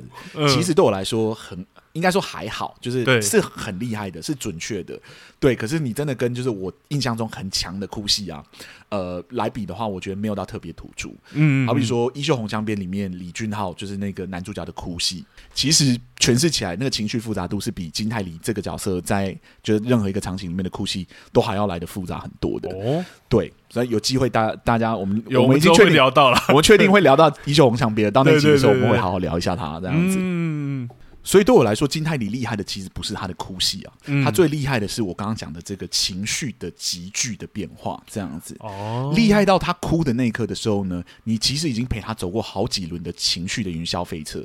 [0.47, 1.65] 其实对我来说很。
[1.93, 4.99] 应该说还好，就是是很厉害的，是准确的，
[5.39, 5.55] 对。
[5.55, 8.43] 可是你真的跟就是我印象中很强的哭戏啊，
[8.89, 11.15] 呃，来比的话，我觉得没有到特别突出。
[11.33, 22.69] 嗯，好比说《衣袖红镶边》里面李俊浩就是那个男主角的哭戏，其实诠释起来那个情绪复杂度是比金泰梨这个角色在就是任何一个场景里面的哭戏都还要来的复杂很多的。
[22.69, 30.17] 哦，对，所以有机会大大家我们有我们已经确定聊到了，我们确定会聊到《衣袖红镶边》，到那集的时候我们会好好聊一下他这样子。
[30.19, 30.89] 嗯。
[31.23, 38.55] 所以对我来说，金泰梨厉害的其实不是他的哭戏啊，嗯、他最厉害的是我刚刚讲的这个情绪的急剧的变化，这样子。
[38.59, 44.43] 哦，厉害到他哭的那一刻的时候呢，你其实已经陪他走过好几轮的情绪的云霄飞车，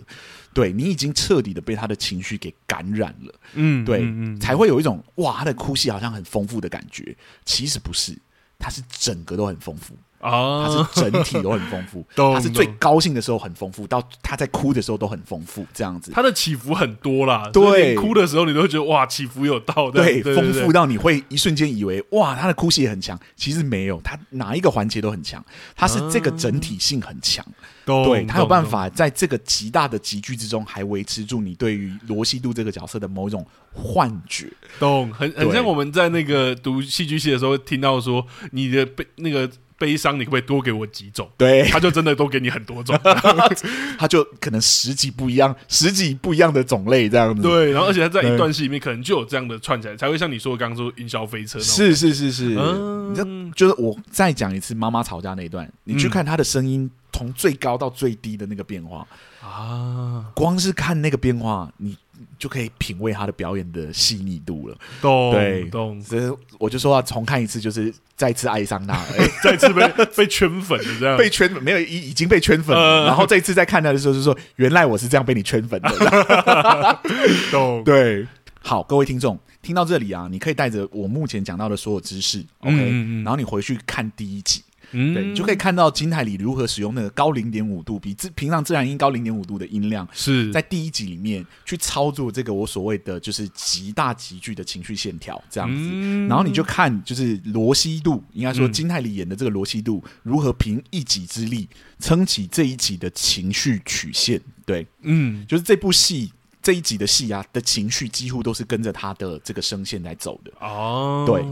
[0.53, 3.35] 对，你已经彻底的被他的情绪给感染了。
[3.55, 7.17] 嗯，对，嗯嗯、才会有一种哇，他的哭戏好像很丰富的感觉。
[7.45, 8.17] 其实不是，
[8.59, 9.97] 他是整个都很丰富。
[10.21, 16.11] 啊，它是整体都很丰富， 它是最高兴的时候很丰富，到他在哭的时候都很丰富，这样子。
[16.13, 25.45] 它的起伏很多啦，对，哭的时候你都会觉得哇，起伏有道，对，丰富到你会一瞬间以为哇，他的哭戏也很强，其实没有，他哪一个环节都很强，
[25.77, 27.45] 他是这个整体性很强，
[27.85, 35.13] 对，他有办法在这个极大的集聚之中，还维持住你对于罗西度这个角色的某一种幻觉，懂？
[35.13, 39.49] 很很像我们在那个读戏剧系的时候听到说你的被那个。
[39.79, 41.29] 悲伤，你可不可以多给我几种？
[41.37, 42.99] 对，他就真的多给你很多种，
[43.99, 47.43] 他就可能十几不一样，十几不一样的种类这样子。
[47.43, 51.59] 对，然后而且他在一段戏里面可能就有这样的串起来，才会像你说的刚刚说云霄飞车。
[51.59, 59.07] 是是是是，嗯，你就是我再讲一次妈妈吵架那一段，你去看他的声音从最高到最低的那个变化
[59.43, 61.97] 啊，光是看那个变化，你。
[62.39, 64.77] 就可以品味他的表演的细腻度了。
[65.01, 66.01] 懂，对，懂。
[66.03, 72.83] 所以我就说要重看一次，就是再次爱上他，欸、 再次被被圈粉的这样，被圈粉没有已已经被圈粉了。
[72.83, 76.99] 呃、然后这一次再看他的时候，就说原来我是这样被你圈粉的。
[77.51, 78.27] 懂， 对。
[78.63, 82.75] 好，各位听众，听到这里啊，你可以带着我目前讲到的所有知识，OK，
[83.23, 84.61] 然后你回去看第一集。
[84.93, 90.53] 嗯，对，你就可以看到金泰里如何使用那个高零点五度，比自平常自然音高零点五度的音量，是。
[90.53, 101.69] 在第一集里面去操作这个我所谓的就是极大急剧的情绪线条这样子，嗯、然后你就看就是罗西度，应该说金泰里演的这个罗西度如何凭一己之力
[101.99, 110.53] 撑起这一集的情绪曲线，对，嗯，就是这部戏这一集的戏啊的情绪几乎都是跟着他的这个声线来走的。
[110.61, 111.45] 哦，对，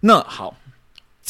[0.00, 0.54] 那好。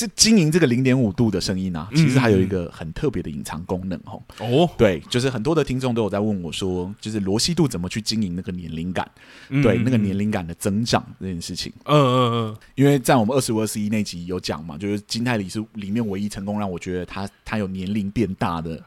[0.01, 4.23] 这经营这个零点五度的声音啊，其实还有一个很特别的隐藏功能哦。
[4.39, 9.07] 哦，对，就是很多的听众都有在问我说，就是罗西度怎么去经营那个年龄感？
[9.51, 11.71] 嗯、对，那个年龄感的增长这件事情。
[11.85, 12.57] 嗯嗯嗯。
[12.77, 18.83] 因为在我们二十五二十一那集有讲嘛，就是金泰里是里面唯一成功让我觉得他他有年龄变大的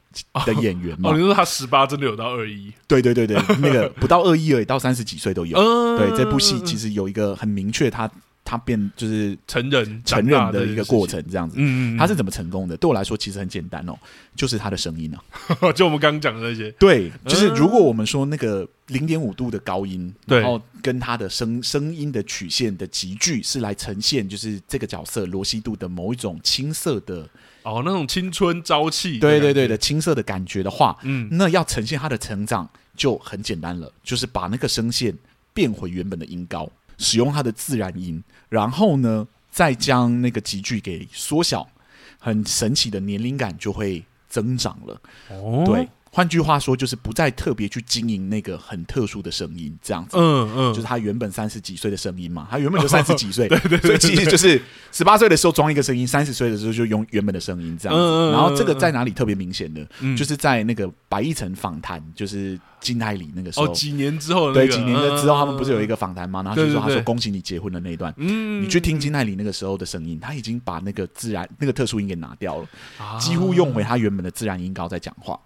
[0.47, 1.11] 的演员嘛。
[1.11, 2.73] 哦，你说他十八真的有到二一？
[2.87, 5.55] 对对对对，那个不到二一而已，到三十几岁都有。
[5.61, 8.09] 嗯、对，这部戏其实有一个很明确他。
[8.45, 11.55] 他变就是成人成人的一个过程，这样子。
[11.57, 12.75] 嗯，他是怎么成功的？
[12.77, 13.97] 对我来说，其实很简单哦，
[14.35, 15.71] 就是他的声音啊。
[15.73, 16.69] 就我们刚刚讲的那些。
[16.73, 27.27] 对，就是如果我们说那个零点五度的高音，然后跟他的声声音的曲线的集聚是来呈现，就是这个角色罗西度的某一种青涩的
[27.63, 35.17] 哦，那种青春朝气，对对对的青涩的感觉的话，嗯，那要呈现他的成长就很简单了，就是把那个声线
[35.53, 36.69] 变回原本的音高。
[37.03, 41.67] 使用它的自然音，然后呢，再将那个集距给缩小，
[42.17, 45.01] 很神奇的年龄感就会增长了。
[45.29, 45.87] 哦，对。
[46.15, 50.15] 换句话说，就是不再特别去经营那个很特殊的声音，这样子。
[50.15, 58.31] 嗯嗯，就是他原本三十几岁的声音嘛，他原本就 三十几岁，对对，所以其实就是十八岁的时候装一个声音，三十岁的时候就用原本的声音这样子。
[58.31, 59.83] 然后这个在哪里特别明显呢，
[60.15, 66.43] 就是在那个白一辰访谈，就是金泰里那个时候，几年之后，对，几年之后他们不是有一个访谈吗？
[66.43, 72.67] 然后就说他说恭喜你结婚的那一段，嗯，你去听金泰里那个时候的声音，他已经把那个自然那个特殊音给拿掉了，
[73.19, 75.39] 几乎用回他原本的自然音高在讲话，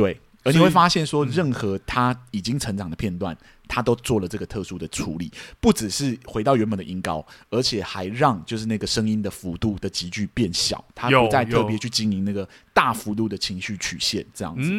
[0.00, 0.20] 对。
[0.42, 3.36] 而你会发现，说任何他已经成长的片段，
[3.68, 14.70] 他都做了这个特殊的处理，不只是回到原本的音高，而且还让就是那个声音的幅度的急剧变小，他不再特别去经营那个大幅度的情绪曲线，这样子。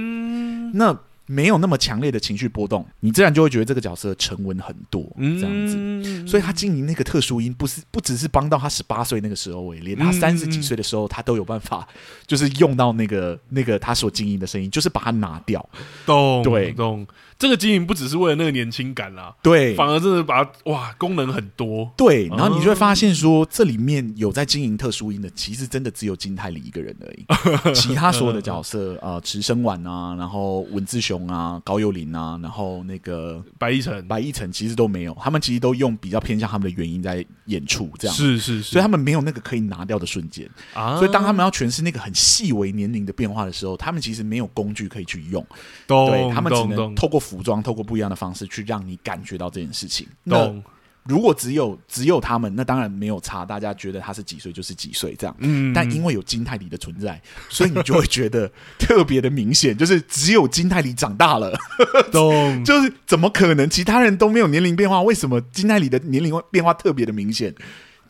[0.74, 1.00] 那。
[1.32, 5.78] 没有那么强烈的情绪波动，你自然就会觉得这个角色沉稳很多，这样子。
[5.78, 11.88] 嗯、所以他经营那个特殊音，不是不只是帮到他十八岁那个时候，连他三十几岁的时候，他都有办法，
[12.28, 15.66] 就是用到那个那个他所经营的声音，就是把它拿掉。
[16.06, 17.08] 懂，对，懂。
[17.42, 27.26] 这个经营不只是为了那个年轻感啦，对，反而真的把它哇功能很多，对，然后你就会发现说，这里面有在经营特殊音的，其实真的只有金泰里一个人而已，
[27.74, 38.16] 其他所有的角色啊，池生晚啊，然后文志雄啊，高幼林啊，然后那个白一晨，白一晨其实都没有，他们其实都用比较偏向他们的原音在演出，这样。
[38.16, 40.48] 是是是，所以他们没有那个可以拿掉的瞬间。
[40.76, 45.44] 啊，所以当他们要诠释那个很细微年龄的变化的时候，他们其实没有工具可以去用，
[45.88, 50.06] 对，他们只能透过服装，透过不一样的方式去让你感觉到这件事情。
[50.24, 50.54] 那
[51.04, 55.36] 如果只有只有他们，那当然没有差，大家觉得他是几岁就是几岁这样。
[55.40, 61.58] 嗯，但因为有金泰梨的存在，所以你就会觉得特别的明显，就是只有金泰梨长大了。
[62.12, 65.02] 懂，就是怎么可能其他人都没有年龄变化？
[65.02, 67.56] 为什么金泰梨的年龄变化特别的明显？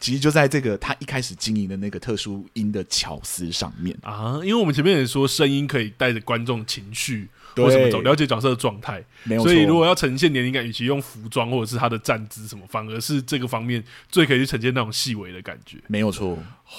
[0.01, 4.41] 其实就在这个他一开始经营的那个特殊音的巧思上面啊。
[4.43, 7.29] 因为我们前面也说，声音可以带着观众情绪。
[7.57, 8.01] 为什么走？
[8.01, 9.03] 了解角色的状态，
[9.41, 15.77] 所以如果要呈现年龄感，与其用服装或者是他的站姿什么，反而是这个方面最可以去呈现那种细微的感觉。
[15.87, 16.37] 没有错。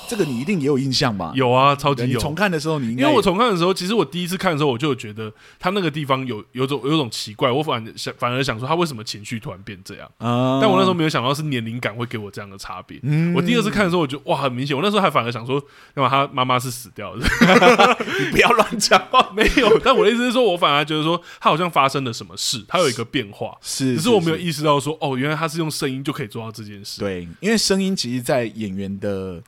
[0.09, 1.33] 这个你一定也有印象吧？
[1.35, 2.21] 有啊，超级有。
[2.21, 10.59] 重看的时候，你应该因为我重看的时候，其实我第一次看的时候，我就觉得他那个地方有有种有种奇怪，我反想反而想说他为什么情绪突然变这样啊？
[10.61, 12.99] 但我那时候没有想到是年龄感会给我这样的差别。
[13.03, 14.77] 嗯，我第二次看的时候，我觉得哇，很明显。
[14.77, 15.57] 我那时候还反而想说，
[15.97, 17.27] 因为他妈妈是死掉的，
[18.25, 19.29] 你不要乱讲话。
[19.35, 27.01] 没有，但我的意思是说，我反而觉得说他好像发生了什么事，他有一个变化，是，只是我没有意识到说哦，原来他是用声音就可以做到这件事。
[27.01, 29.43] 对，因为声音其实，在演员的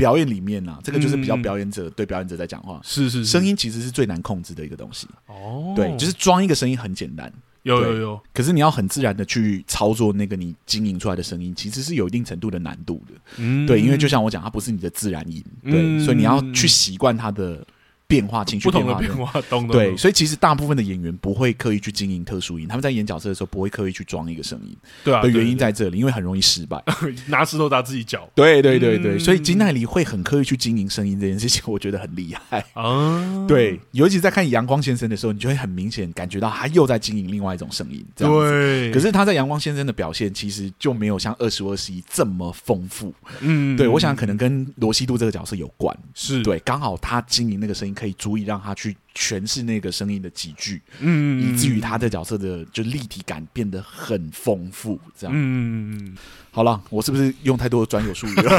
[0.00, 0.80] 表演里面啊。
[0.82, 5.06] 这个就是比较表演者、嗯、对表演者在讲话，是是，是，声音其实是最难控制的一个东西。
[5.26, 7.32] 哦，对，就是装一个声音很简单，
[7.62, 13.14] 有有有，可是你要很自然的去操作那个你经营出来的声音，其实是有一定程度的难度的。
[13.36, 17.64] 嗯，对，因为就像我讲，它不是你的自然音，对，嗯、所以你要去习惯它的。
[18.10, 26.82] 变化情绪变化，变化对，所以其实大部分的演员不会刻意去经营特殊音，他们在演角色的时候不会刻意去装一个声音，对啊，的原因在这里，因为很容易失败，
[27.28, 28.28] 拿石头砸自己脚。
[28.34, 32.64] 对对对对，所以金奈里会很刻意去经营声音这件事情，我觉得很厉害。
[32.72, 33.46] 啊。
[33.46, 38.50] 对，尤其在看阳光先生的时候，你就会很明显感觉到他又在经营另外一种声音，这样子。
[38.50, 43.14] 对，可是他在阳光先生的表现其实就没有像二十五二十一这么丰富。
[43.40, 46.42] 嗯，对，我想可能跟罗西度这个角色有关，是。
[46.42, 48.74] 对，刚好他经营那个声音可以足以让他。
[48.74, 56.16] 去诠释那个声音的几句，嗯，以至于他的角色的就立体感变得很丰富，这样，嗯。
[56.52, 58.58] 好了，我是不是用太多的专有术语了？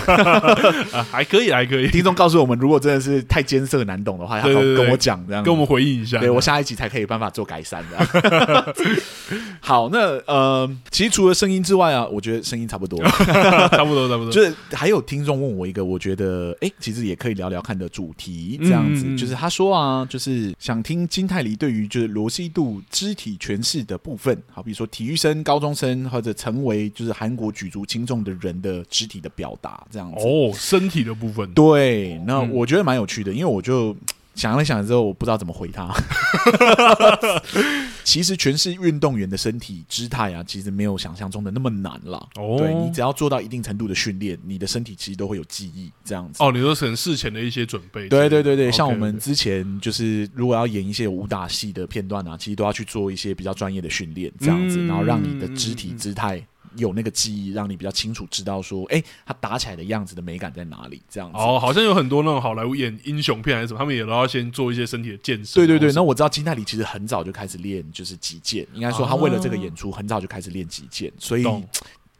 [0.93, 1.89] 啊， 还可以，还可以。
[1.89, 8.73] 听众告诉我们，如果真的是太艰涩难懂的话，要跟我讲，这样跟我们回应一下，对我下一集才可以办法做改善的。
[9.59, 14.31] 好，那呃，其实除了声音之外啊，我觉得声音差不多， 差不多，差不多。
[14.31, 27.85] 就是还有听众问我一个，我觉得哎，其实也可以聊聊看的主题，这样子，就是他说啊，就是想听金泰梨对于就是罗西度肢体诠释的部分，好比说体育生、高中生或者成为就是韩国举足。
[27.91, 31.51] 轻重的人的肢体的表达，这样子哦，身体的部分。
[31.53, 33.93] 对，那我觉得蛮有趣的，因为我就
[34.33, 35.93] 想了想之后，我不知道怎么回他。
[38.03, 42.17] 其实全是运动员的身体姿态啊，其实没有想象中的那么难了。
[42.35, 46.43] 哦，对，你只要做到一定程度的训练，你的身体其实都会有记忆，这样子。
[46.43, 48.07] 哦，你说可能事前的一些准备。
[48.09, 56.45] 对对对对，像我们之前就是如果要演一些武打戏的片段啊，其实都要去做一些比较专业的训练，这样子，然后让你的肢体姿态。
[56.75, 61.01] 有那个记忆，让你比较清楚知道说，哎、欸，他打起来的样子的美感在哪里？
[61.09, 65.59] 这样子哦，好像有很多那种好莱坞演英雄片还是什么，他们也都要先做一些身体的建设。
[65.59, 68.67] 对对对，那我知道金泰里其实很早就开始练，就是击剑。
[68.73, 71.45] 应该说他为了这个演出，很早就开始练击剑，所以。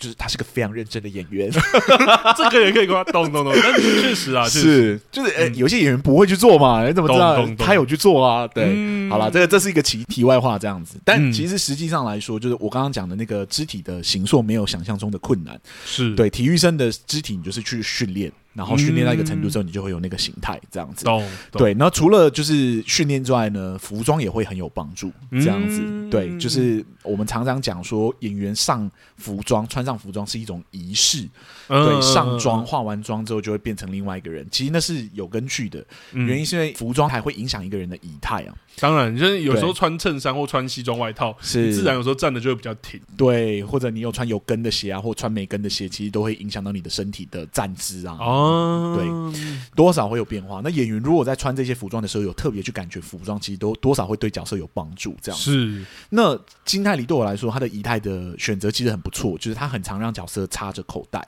[0.01, 1.47] 就是他是个非常认真的演员，
[2.35, 3.53] 这个也可以夸，懂懂懂。
[3.61, 8.47] 但确实啊，是就是呃，有些演员不会去做嘛，你怎么知道他有去做啊？
[8.47, 8.65] 对，
[9.09, 10.99] 好了，这个这是一个题题外话这样子。
[11.05, 18.31] 但其实实际上来说，就是我刚刚讲的那个肢体的形塑没有想象中的困难，是对体育生的肢体，你就是去训练。
[18.53, 21.05] 然后训练到一个程度之后，你就会有那个形态这样子。
[21.07, 25.11] 嗯、对，然后除了就是训练之外呢，服装也会很有帮助。
[25.31, 31.27] 这样子，嗯、对，就是我们常常讲说，演员上服装、穿上服装是一种仪式。
[31.71, 34.45] 嗯、对，上妆、化完妆之后就会变成另外一个人。
[34.51, 38.53] 其实那是有根据的，嗯、原因是因为服装还会影响一个人的仪态啊。
[38.79, 42.99] 当然，就是有时候穿衬衫或穿西装外套，是自然有时候站的就会比较挺。
[43.17, 48.17] 对，或者你有穿有跟的鞋啊，或穿没跟的鞋，其实都会影响到你的身体的站姿啊。
[48.19, 49.39] 哦，对，
[49.75, 50.61] 多少会有变化。
[50.63, 55.15] 那演员如果在穿这些服装的时候，有特别去感觉服装，其实都多少会对角色有帮助。
[55.21, 55.85] 这样是。
[56.09, 61.25] 那金泰梨对我来说，他的仪态的选择其实很不错，就是他很常让角色插着口袋。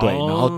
[0.00, 0.50] 对，然后。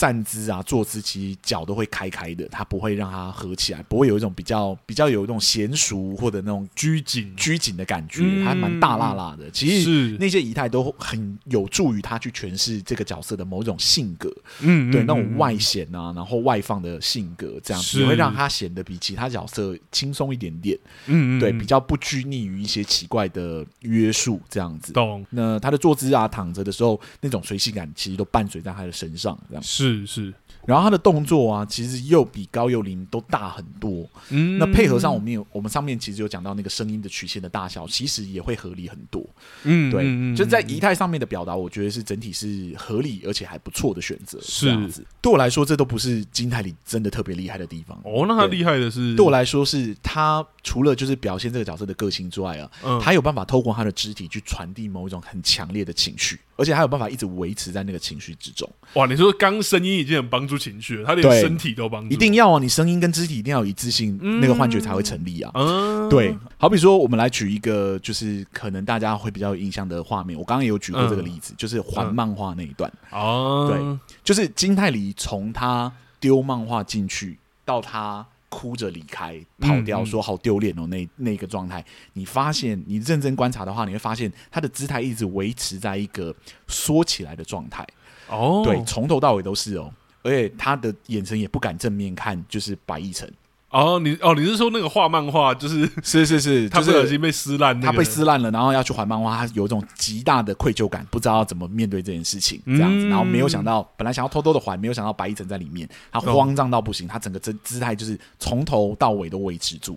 [0.00, 9.50] 站姿啊，坐姿其实脚都会开开的，它不会让它合起来，不会有一种比较比较有一种娴熟或者那种拘谨拘谨的感觉，嗯、还蛮大辣辣的。
[9.50, 20.78] 其实那些仪态都很有助于他去诠释这个角色的某种性格，嗯，对，那种外显啊，然后外放的性格，这样子是会让他显得比其他角色轻松一点点，
[21.08, 24.94] 嗯，对，比较不拘泥于一些奇怪的约束，这样子。
[24.94, 25.26] 懂。
[25.28, 29.89] 那他的坐姿啊，躺着的时候那种随性感，其实都伴随在他的身上，这样是。
[29.90, 30.34] 是是，
[30.66, 34.08] 然后他的动作啊，其实又比高幼霖都大很多。
[34.30, 39.24] 嗯，那配合上我们有，我们上面其实有讲到那个声音的曲线的大小，其实也会合理很多。
[39.64, 44.38] 嗯，对，就在仪态上面的表达，我觉得是整体是合理而且还不错的选择。
[44.40, 47.98] 是这样子，对我来说，这都不是金泰里真的特别厉害的地方。
[48.04, 56.38] 哦，那他厉害的是，对我来说是他除了就是表现这个角色的个性之外啊，嗯，他有办法透过他的肢体去传递某一种很强烈的情绪。
[56.60, 58.68] 而且还有办法一直维持在那个情绪之中。
[58.94, 62.14] 哇，你说刚声音已经很帮助情绪了，他连身体都帮助。
[62.14, 62.58] 一定要啊！
[62.60, 65.50] 你声音跟肢体一定要有一致性，嗯、那个幻觉才会成立啊。
[65.54, 70.38] 嗯、对，好比说，我们来举一个，就是可能大家会比较有印象的画面。
[70.38, 72.92] 我刚刚也有举过这个例子，嗯、就是还漫画那一段。
[73.10, 75.90] 哦、嗯，对，就是金泰梨从他
[76.20, 78.26] 丢漫画进去到他。
[78.50, 80.86] 哭着离开，跑掉，说好丢脸哦。
[80.88, 81.82] 那那个状态，
[82.12, 86.34] 你发现你认真观察的话，你会发现他的姿态一直维持在一个
[86.68, 87.86] 缩起来的状态。
[88.28, 89.90] 哦，对，从头到尾都是哦，
[90.22, 93.32] 而且他的眼神也不敢正面看，就是白亦辰。
[93.70, 109.96] 哦，你哦，你是说那个画漫画，就是是是是， 他不小心被撕烂，他被撕烂了，然后要去还漫画，他有一种极大的愧疚感，不知道要怎么面对这件事情，这样子，然后没有想到，本来想要偷偷的还，没有想到白一晨在里面，他慌张到不行，他整个姿姿态就是从头到尾都维持住，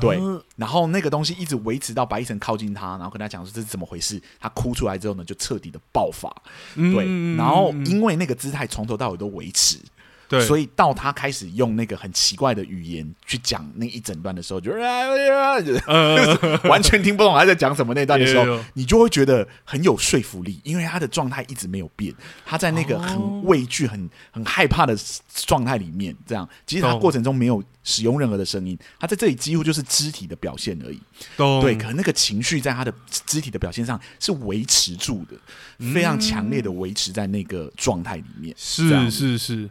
[0.00, 0.20] 对，
[0.56, 6.28] 然后那个东西一直维持到白一晨靠近他，然后跟他讲说这是怎么回事，他哭出来之后呢，就彻底的爆发，
[6.74, 7.06] 对，
[7.36, 9.78] 然后因为那个姿态从头到尾都维持。
[10.38, 14.72] 对所以到他开始用那个很奇怪的语言去讲那一整段的时候，就、
[15.86, 17.94] 呃、 完全听不懂他在讲什么。
[17.94, 22.12] 那段的时候，你就会觉得很有说服力，因为他的状态一直没有变。
[22.44, 24.96] 他在那个很畏惧、很很害怕的
[25.46, 31.00] 状态里面，这样其实他过程中没有使用任何的声音，他在这里几乎就是肢体的表现而已。
[31.62, 32.92] 对，可能那个情绪在他的
[33.26, 35.36] 肢体的表现上是维持住的，
[35.92, 38.54] 非常强烈的维持在那个状态里面。
[38.58, 39.70] 是是是。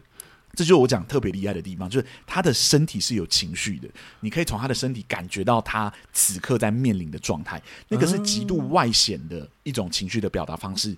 [0.54, 3.88] 这就是我讲特别厉害的地方，就是他的身体是有情绪的，
[4.20, 10.96] 你可以从他的身体感觉到他此刻在面临的状态，那个是极度外显的一种情绪的表达方式。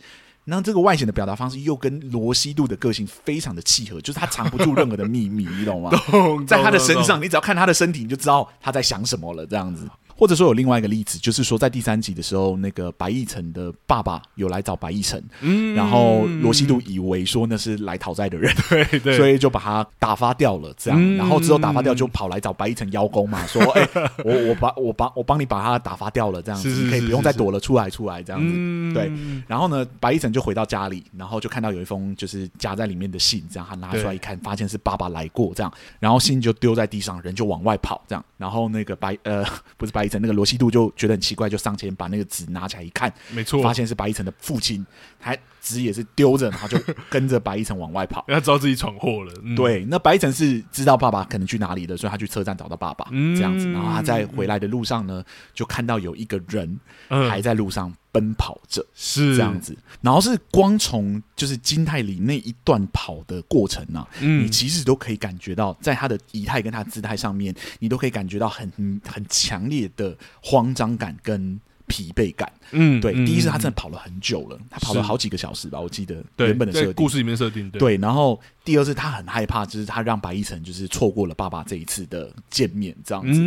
[0.49, 5.91] 那这个外显的表达方式又跟罗西度的个性非常的契合，就是他藏不住任何的秘密，你懂吗？
[6.47, 9.89] 在他的身上，你只要看他的身体，你就知道他在想什么了，这样子。
[10.17, 29.13] 或者说有另外一个例子，就是说在第三集的时候，那个白亦辰的爸爸有来找白亦辰，嗯，然后罗西度以为说那是来讨债的人， 对对，所以就把他打发掉了，这样，嗯、然后之后打发掉就跑来找白亦辰邀功嘛，说， 哎、欸，我我把我把我帮你把他打发掉了，这样子，你可以不用再躲了出来，出来这样子，嗯、对，
[29.47, 39.45] 然后呢，白亦辰就回到家里，然后就看到有一封就是夹在里面的信，这样他拿出来一看，发现是爸爸来过，这样，然后信就丢在地上，人就往外跑，这样，然后那个白呃
[39.77, 40.87] 不是白易辰，那个罗西度就。
[40.97, 44.85] 觉得很奇怪，就上前把那个纸拿起来一看，没错，发现是白一城的父亲，
[45.21, 46.79] 他纸也是丢着，然后就
[47.11, 49.33] 跟着白一城往外跑， 他知道自己闯祸了。
[49.43, 53.71] 嗯、对，那白一城是知道爸爸可能去哪里的，所以他去车站找到爸爸，嗯、这样子。
[53.73, 59.77] 然后他在回来的路上呢，就看到有一个人还在路上奔跑着，是这样子。
[60.01, 68.73] 然后是光从就是金泰里那一段跑的过程呢、啊，嗯、你其实都可以感觉到，在他的仪态跟他的姿态上面，你都可以感觉到很
[69.07, 72.51] 很强烈的慌张感跟疲惫感。
[72.73, 77.97] 嗯，对，第一是他真的跑了很久了，他跑了好几个小时吧，我记得原本的设定，故事里面设定对。
[77.99, 83.39] 然后第二是他很害怕，就是他让白一晨就是错过了爸爸这一次的见面，这样子，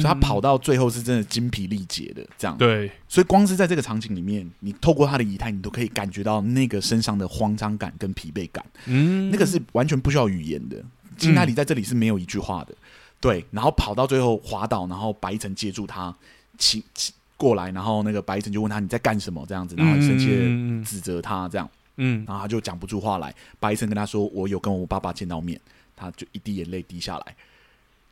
[0.00, 2.58] 以他跑到最后是真的精疲力竭的这样。
[2.58, 8.64] 对，所以光是在这个场景里面，你透过他的仪态，你都可以感觉到那个身上的慌张感跟疲惫感。
[8.86, 10.84] 嗯，那个是完全不需要语言的。
[11.16, 12.74] 金泰里在这里是没有一句话的，
[13.20, 16.14] 对，然后跑到最后滑倒，然后白一晨接住他，
[16.58, 16.82] 请
[17.36, 23.34] 过来，然后那个白医生就问他你在干什么这样子，然后很生气的指责他这样，嗯，然后他就讲不出话来。
[23.58, 25.60] 白医生跟他说：“我有跟我爸爸见到面。”
[25.96, 27.34] 他就一滴眼泪滴下来。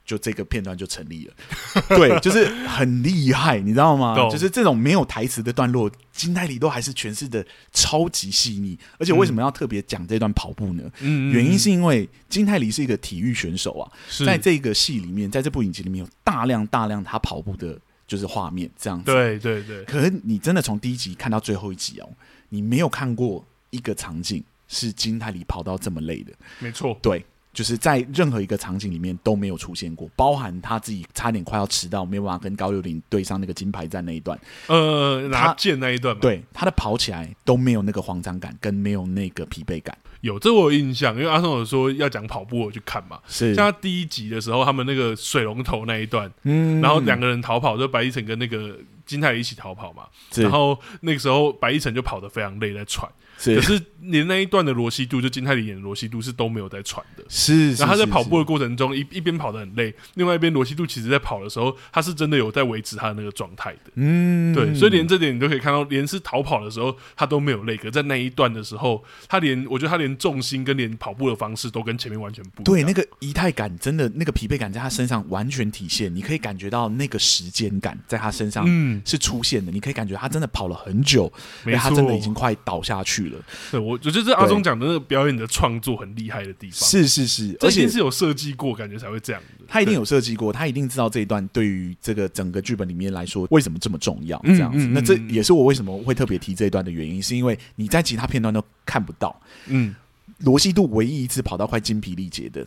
[0.07, 1.35] 就这个片段就成立了，
[1.97, 4.15] 对，就是很厉害，你知道吗？
[4.31, 8.79] 就是这种没有台词的段落，金泰梨都还是诠释的超级细腻。
[8.99, 10.83] 而且为什么要特别讲这段跑步呢？
[11.01, 13.91] 嗯，原因是因为金泰梨是一个体育选手啊，
[14.27, 17.79] 在这个戏里面，在这部影集里面有大量大量他跑步的，
[18.15, 19.07] 就是画面这样子。
[19.07, 19.85] 对对对。
[19.85, 22.09] 可是你真的从第一集看到最后一集哦，
[22.51, 26.33] 你没有看过一个场景是金泰梨跑到这么累的。
[26.61, 27.25] 没错，对。
[27.55, 39.97] 就是在任何一个场景里面都没有出现过，包含他自己差点快要迟到，没有办法跟高柳玲对上那个金牌战那一段，呃，拿剑那一段，对他的跑起来都没有那个慌张感，跟没有那个疲惫感。
[40.21, 43.21] 有这我有印象，因为阿松有说要讲跑步，我去看嘛。
[43.29, 50.05] 是像他第一集的时候，他们那个水龙头那一段，嗯，然后两个人逃跑，就白亦晨跟那个金泰一起逃跑嘛。
[50.37, 53.07] 然后那个时候白亦晨就跑得非常累，在喘。
[53.37, 57.25] 可是连那一段的罗西度，就金泰里演的罗西度是都没有在喘的。
[57.29, 63.91] 是，然后他在跑步的过程中，一一边跑得很累，另外一边罗西度其实在跑的时候，他是真的有在维持他的那个状态的。
[63.95, 72.65] 嗯，对，所以连这点你都可以看到，连是逃跑的时候他都没有累，可在那一段的时候，他连我觉得他连重心跟连跑步的方式都跟前面完全不一样。
[72.65, 78.67] 对，那个仪态感真的那个疲惫感在他身上完全体现，你可以感觉到那个时间感在他身上
[79.05, 81.33] 是出现的，你可以感觉他真的跑了很久，
[81.65, 83.34] 没错，他真的已经快倒下去了。
[83.71, 89.65] 对，我我觉得阿忠讲的那个表演的创作很厉害的地方，是是是，而且是有设计过，感觉才会这样的。
[89.69, 94.87] 他一定有设计过，他一定知道这一段对于这个整个剧本里面来说为什么这么重要，这样子。
[94.89, 99.41] 那这也是我为什么会特别提这一段的原因，是因为你在其他片段都看不到。
[99.67, 99.95] 嗯，
[100.39, 102.67] 罗西度唯一一次跑到快精疲力竭的，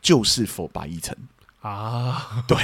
[0.00, 1.16] 就是否白一晨。
[1.60, 2.56] 啊，对，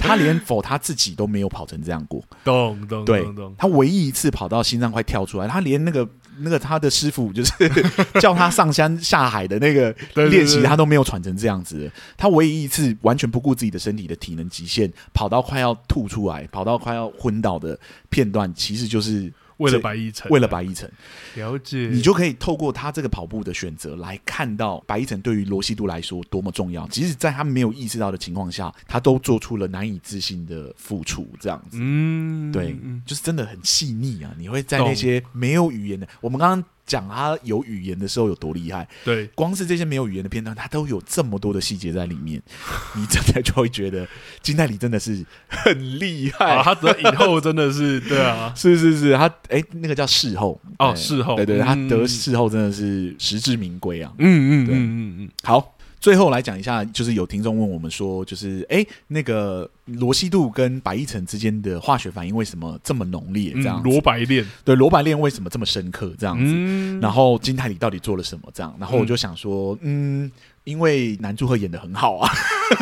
[0.00, 3.24] 他连否他自己都没有跑成这样过， 懂懂对，
[3.56, 6.06] 他唯一一次跑到心脏快跳出来，他连那个
[6.38, 7.52] 那个他的师傅就是
[8.20, 9.94] 叫他上山下海的那个
[10.28, 11.90] 练习，他都没有喘成这样子。
[12.16, 17.78] 他唯一一次完全不顾自己的身体的体能极限，跑到快要吐出来，跑到快要昏倒的
[18.08, 19.32] 片段，其实就是。
[19.62, 20.90] 为了白一晨，为了白一晨，
[21.34, 26.86] 了解，你就可以透过他这个跑步的选择来看到白一晨对于罗西度来说多么重要。
[26.88, 31.78] 即使在他没有意识到的情况下，他都做出了难以置信的付出，这样子。
[31.80, 34.34] 嗯，对，就是真的很细腻啊！
[34.38, 36.64] 你会在那些没有语言的，我们刚刚。
[36.86, 42.42] 讲他有语言的时候有多厉害，对，光是这些没有语言的片段，他都有这么多的细节在里面，
[42.96, 44.06] 你真的就会觉得
[44.42, 50.60] 金泰里真的是很厉害，啊、他得影后真的是对啊，是是是，他哎、欸、那个叫事后。
[50.78, 54.74] 哦，事后，对对，对，他得事后真的是实至名归啊，嗯嗯对。
[54.74, 55.71] 嗯嗯嗯，好。
[56.02, 63.52] 最后来讲一下，就是有听众问我们说，就是哎，那个罗西度跟白亦晨之间的化学反应为什么这么浓烈？
[63.54, 66.12] 这样罗白恋，对罗白恋为什么这么深刻？
[66.18, 68.50] 这样子，嗯、然后金泰里到底做了什么？
[68.52, 70.24] 这样，然后我就想说，嗯。
[70.24, 70.32] 嗯
[70.64, 72.30] 因为南柱赫演的很好啊，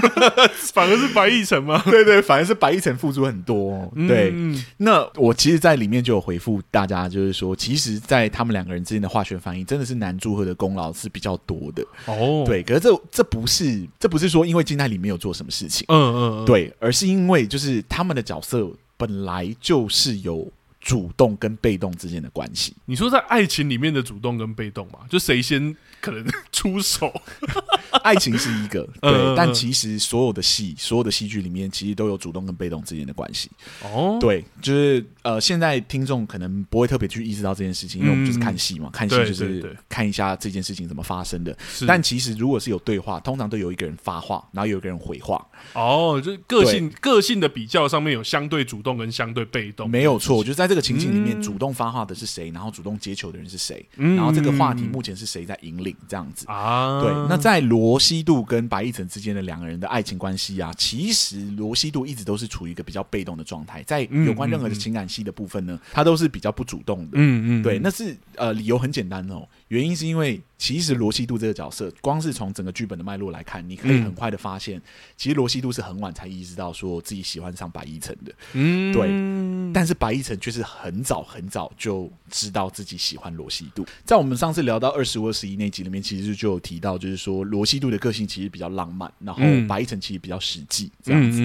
[0.72, 1.80] 反而是白亦晨吗？
[1.90, 3.90] 对对，反而是白亦晨付出很多。
[4.06, 11.82] 对，嗯、那我其实，在里面就有回复大家，就是说，其实，在他们两个人之间的化学反应，真的是南柱赫的功劳是比较多的。
[12.06, 20.46] 哦，对，可是这这不是，这不是说因为金泰里没有做什么事情，嗯嗯，嗯，对，而是因为就是他们的角色本来就是有。
[20.80, 25.00] 主动跟被动之间的关系，你说在爱情里面的主动跟被动嘛？
[25.10, 27.12] 就谁先可能出手？
[28.02, 33.50] 爱情是一个，对，呃、但其实所有的戏，所有的戏剧里面，其实都有主动跟被动之间的关系。
[33.82, 41.54] 哦，对，就是呃，现在听众可能不会特别去意识到这件事情，因为我们就是看戏嘛，嗯、看戏就是看一下这件事情怎么发生的。
[41.86, 45.46] 但其实如果是有对话，通常都有一个人发话，然后有一个人回话。
[45.74, 50.69] 哦，就是个性个性的比较上面有相对主动跟相对被动，没有错，我就在。
[50.70, 52.48] 这个情景里面，主动发话的是谁？
[52.52, 53.84] 然后主动接球的人是谁？
[53.96, 55.96] 然后这个话题目前是谁在引领？
[56.06, 57.00] 这样子啊？
[57.02, 57.10] 对。
[57.28, 67.14] 那在罗西度跟白一晨之间的两个人的爱情关系啊，其实罗西度一直都是处于一个比较被动的状态，在有关任何的情感戏的部分呢，他都是比较不主动的。
[67.14, 67.62] 嗯嗯。
[67.64, 74.82] 对，那是呃理由很简单哦，原因是因为其实罗西度这个角色，光是从整个剧本的脉络来看，你可以很快的发现，嗯、
[75.16, 78.32] 其实罗西度是很晚才意识到说自己喜欢上白一晨的。
[78.54, 79.72] 嗯，对。
[79.72, 83.86] 但是白一晨却是很早很早就知道自己喜欢罗西度。
[84.04, 91.40] 在我们上次聊到二十五、二十一那集里面，其实就有提到，就是说罗西度的个性其实比较浪漫，然后白一晨其实比较实际，这样子。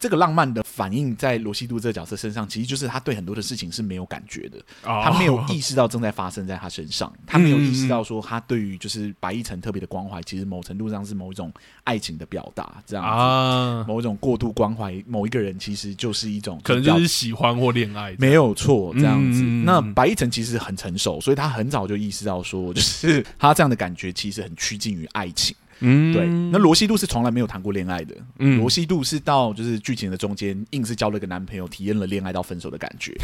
[0.00, 8.58] 这个浪漫的反应在罗西度这个角色身上，其实就是他对很多的事情是没有感觉的，哦、他没有意识到正在发生在他身上，他没有意识到说他对。
[8.58, 11.52] 对于就是白亦晨特别的关怀，其实某程度上是某一种
[11.84, 19.42] 爱情的表达，这样子，啊、某一种过度关怀某一个人，其实就是一种可能就是喜欢或恋爱，没有错，这样子。
[19.44, 25.54] 嗯、那白亦晨其实很成熟，所以他很早就意识到说，就是 他这样的感觉其实很趋近于爱情。
[25.78, 26.26] 嗯，对。
[26.50, 33.16] 那罗西度是从来没有谈过恋爱的，嗯，罗西度是到就是剧情的中间，硬是交了个男朋友，体验了恋爱到分手的感觉。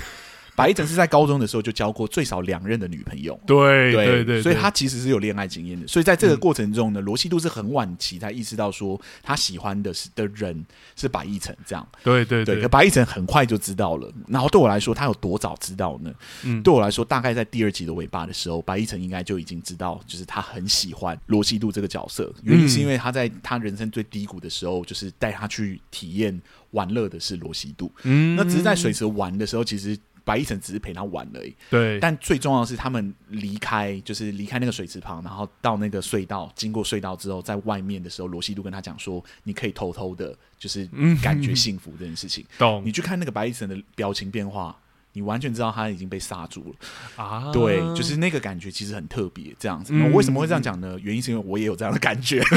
[0.56, 5.86] 白亦晨是在高中的时候就交过最少两任的女朋友，对对对，所以他其实是有恋爱经验的。
[5.86, 11.86] 所以在这个过程中呢，罗西度是很晚期才意识到说他喜欢的是的人是白亦晨这样。
[12.02, 14.08] 对对对，可白亦晨很快就知道了。
[14.28, 16.12] 然后对我来说，他有多早知道呢？
[16.44, 22.32] 嗯，对我来说，大概在第二集的尾巴的时候，白亦晨应该就已经知道，就是他很喜欢罗西度这个角色。
[22.44, 26.40] 原因是因为他在他人生最低谷的时候，就是带他去体验
[26.70, 27.90] 玩乐的是罗西度。
[28.04, 29.98] 嗯，那只是在水池玩的时候，其实。
[30.24, 32.00] 白一晨只是陪他玩而已，对。
[32.00, 40.88] 但最重要的是，他们离开，就是离开那个水池旁，然后到那个隧道，经过隧道之后，在外面的时候，罗西度跟他讲说：“你可以偷偷的，就是
[41.22, 42.44] 感觉幸福这件事情。
[42.58, 42.82] ”懂？
[42.84, 44.76] 你去看那个白一晨的表情变化。
[45.14, 47.50] 你完全知道他已经被刹住了啊！
[47.52, 49.92] 对，就是那个感觉其实很特别，这样子。
[49.94, 50.96] 那为什么会这样讲呢？
[51.00, 52.42] 原因是因为我也有这样的感觉。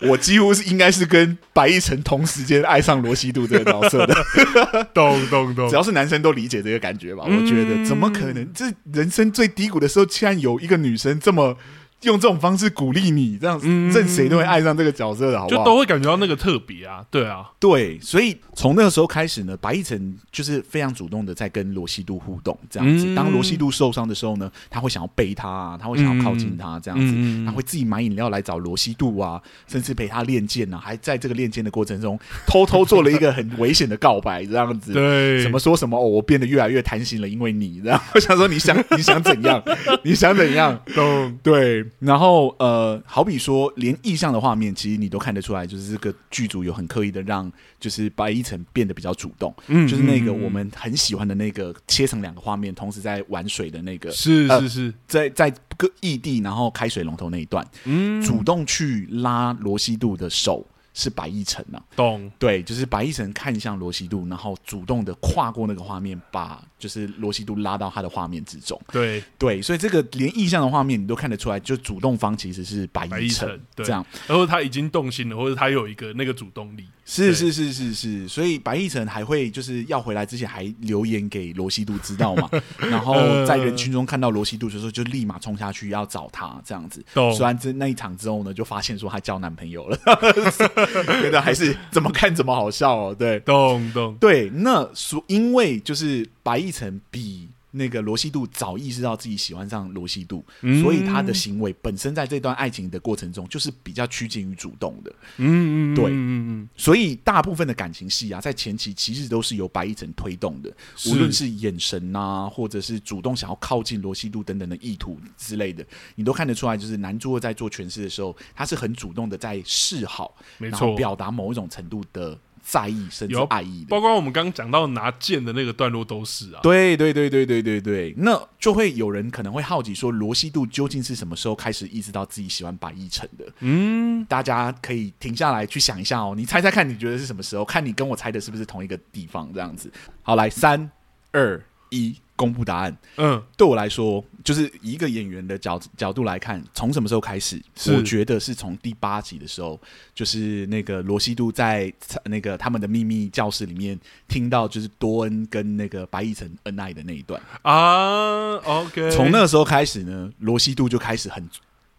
[0.00, 4.14] 我几乎是应该是跟白亦晨同时间爱上罗西度这个角色的。
[4.94, 7.24] 懂懂懂，只要是男生都理解这个感觉吧？
[7.26, 8.52] 我觉得怎么可能？
[8.54, 11.56] 这人生最低谷的时候，竟然有一个女生这么。
[12.02, 15.58] 用这种方式鼓励你，这样子，任谁都会爱上这个角色的，好不好？
[15.58, 23.14] 就都会感觉到那个特别啊，对啊，对，所以从那个时候开始呢，白亦晨就是非常主动的在跟罗西度互动，这样子。
[23.14, 27.14] 当罗西度受伤的时候呢，他会想要背他啊，他会想要靠近他，这样子，
[27.46, 34.92] 他会自己买饮料来找罗西度啊，甚至陪他练剑啊，还在这个练剑的过程中偷偷做了一个很危险的告白，这样子。
[34.92, 39.62] 对，什么说什么哦，我变得越来越贪心了，因为你，然后我想说你想你想怎样？
[40.02, 40.78] 你想怎样？
[40.96, 41.86] 都对。
[41.98, 60.66] 然后呃，好比说，连意象的画面，其实你都看得出来，就是这个剧组有很刻意的让，就是白亦晨变得比较主动，嗯，就是那个我们很喜欢的那个切成两个画面，同时在玩水的那个，是是是，呃、在在各异地，然后开水龙头那一段，嗯，主动去拉罗西度的手。
[60.94, 62.30] 是白亦晨呐，懂？
[62.38, 68.80] 对，就是白亦晨看向罗西度，然后主动的跨过那个画面，把就是罗西度拉到他的画面之中。
[68.90, 74.04] 对对，所以这个连意象的画面你都看得出来，就主动方其实是白亦晨，这样。
[74.26, 76.84] 然后他已经动心了，或者他有一个那个主动力。
[77.04, 82.48] 是是是是是，所以白亦晨还会就是要回来之前还留言给罗西度知道嘛？
[82.78, 87.04] 然后在人群中看到罗西度的时候，就立马冲下去要找他这样子。
[87.36, 89.98] 虽然这那一场之后呢，就发现说他交男朋友了。
[91.20, 97.50] 觉得还是怎么看怎么好笑哦，对，懂懂，对，那所因为就是白亦晨比。
[97.74, 105.10] 那个罗西度早意识到自己喜欢上罗西度，嗯、所以他的行为本身在这段爱情的过程中就是比较趋近于主动的。
[105.38, 106.12] 嗯嗯，对，嗯
[106.50, 110.70] 嗯，所以大部分的感情戏啊，在前期其实都是由白一晨推动的，
[111.08, 115.82] 无论是眼神啊，或者是主动想要靠近罗西度等等的意图之类的，
[116.14, 116.76] 你都看得出来。
[116.76, 122.38] 就是男主在做诠释的时候，他是很主动的在示好，没错，然后表达某一种程度的。
[122.62, 126.60] 在意甚至爱意的，包括我们刚刚讲到拿剑的那个段落都是啊。
[126.62, 133.44] 对对对对对对对，那就会有人可能会好奇说，罗西度究竟是什么时候开始意识到自己喜欢白亦晨的？
[133.60, 137.64] 嗯，大家可以停下来去想一下哦，你猜猜看，你觉得是什么时候？
[137.64, 139.52] 看你跟我猜的是不是同一个地方？
[139.52, 139.92] 这样子，
[140.22, 140.90] 好，来，三
[141.32, 141.60] 二
[141.92, 142.16] 一。
[142.34, 142.96] 公布答案。
[143.18, 147.62] 嗯，对我来说，就是以一个演员的角角度来看，从什么时候开始？
[147.94, 149.80] 我觉得是从第八集的时候，
[150.12, 151.92] 就是那个罗西度在
[152.24, 158.56] 那个他们的秘密教室里面听到，就是多恩跟那个白亦晨恩爱的那一段啊。
[158.56, 161.48] OK，从那个时候开始呢，罗西度就开始很。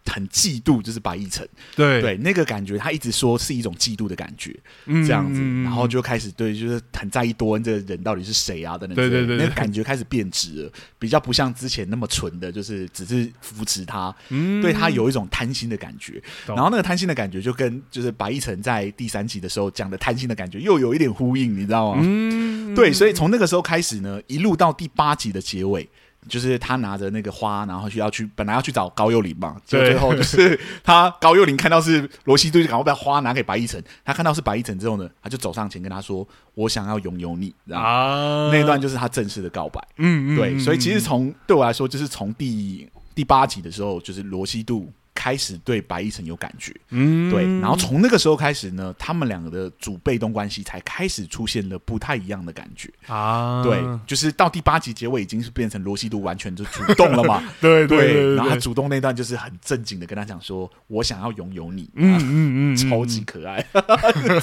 [0.06, 2.01] 很嫉妒，就是白亦晨，对。
[2.01, 4.54] 对，那个感觉，他一直说是一种嫉妒的感觉，
[4.86, 22.01] 嗯、这样子，然后就开始对，就是很在意多恩这个人到底是谁啊等等，对对对，那个感觉开始变质了，比较不像之前那么纯的，就是只是扶持他，嗯、对他有一种贪心的感觉，然后那个贪心的感觉就跟就是白亦晨在第三集的时候讲的贪心的感觉又有一点呼应，你知道吗？
[22.04, 25.89] 嗯、对，所以从那个时候开始呢，一路到第八集的结尾。
[26.28, 33.84] 就是他拿着那个花，然后去要去本来要去找高幼霖嘛，结果最后就是他高幼霖看到是罗西度，就赶快把花拿给白一晨。
[34.03, 39.82] 他看到是白一晨之后呢，他就走上前跟他说：“我想要拥有你。”啊，那一段就是他正式的告白。
[39.97, 44.91] 嗯嗯，对，所以其实从对我来说，就是从第第八集的时候，就是罗西度。
[45.16, 52.89] 开始对白一晨有感觉，嗯，对，然后从那个时候开始呢，他们两个的主被动关系才开始出现了不太一样的感觉。
[53.07, 63.66] 啊，对，就是到第八集结尾已经是变成罗西度完全就主动了嘛， 对对，对，对，对，然后他主动那段就是很正经的跟他讲说，我想要拥有你，嗯嗯 嗯，超级可爱，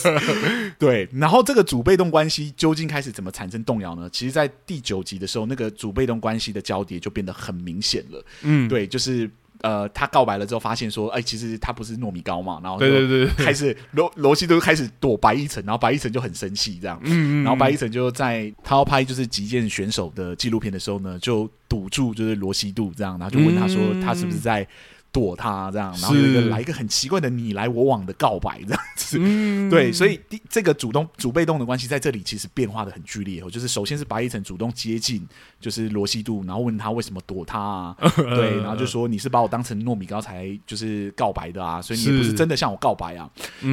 [0.78, 4.08] 对，然后这个主被动关系究竟开始怎么产生动摇呢？
[4.10, 9.28] 其实，在第九集的时候，那个主被动关系的交叠就变得很明显了，嗯，对，就是。
[9.62, 24.66] 呃，他告白了之后，发现说，哎、欸，其实他不是糯米糕嘛，然后对对对，开始罗罗西都开始躲白一晨，然后白一晨就很生气这样，嗯，嗯，嗯，然后白一晨就在他要拍就是击剑选手的纪录片的时候呢，就堵住就是罗西度这样，然后就问他说，他是不是在。
[25.12, 35.26] 躲他这样，然后有一个来一个很奇怪的你来我往的告白这样子，嗯、 对，所以第这个主动主被动的关系在这里其实变化的很剧烈哦，就是首先是白一晨主动接近
[35.60, 43.28] 就是罗西度，然后问他为什么躲他啊， 对，然后就说你是把我当成糯米糕才就是告白的啊，所以你也不是真的向我告白啊，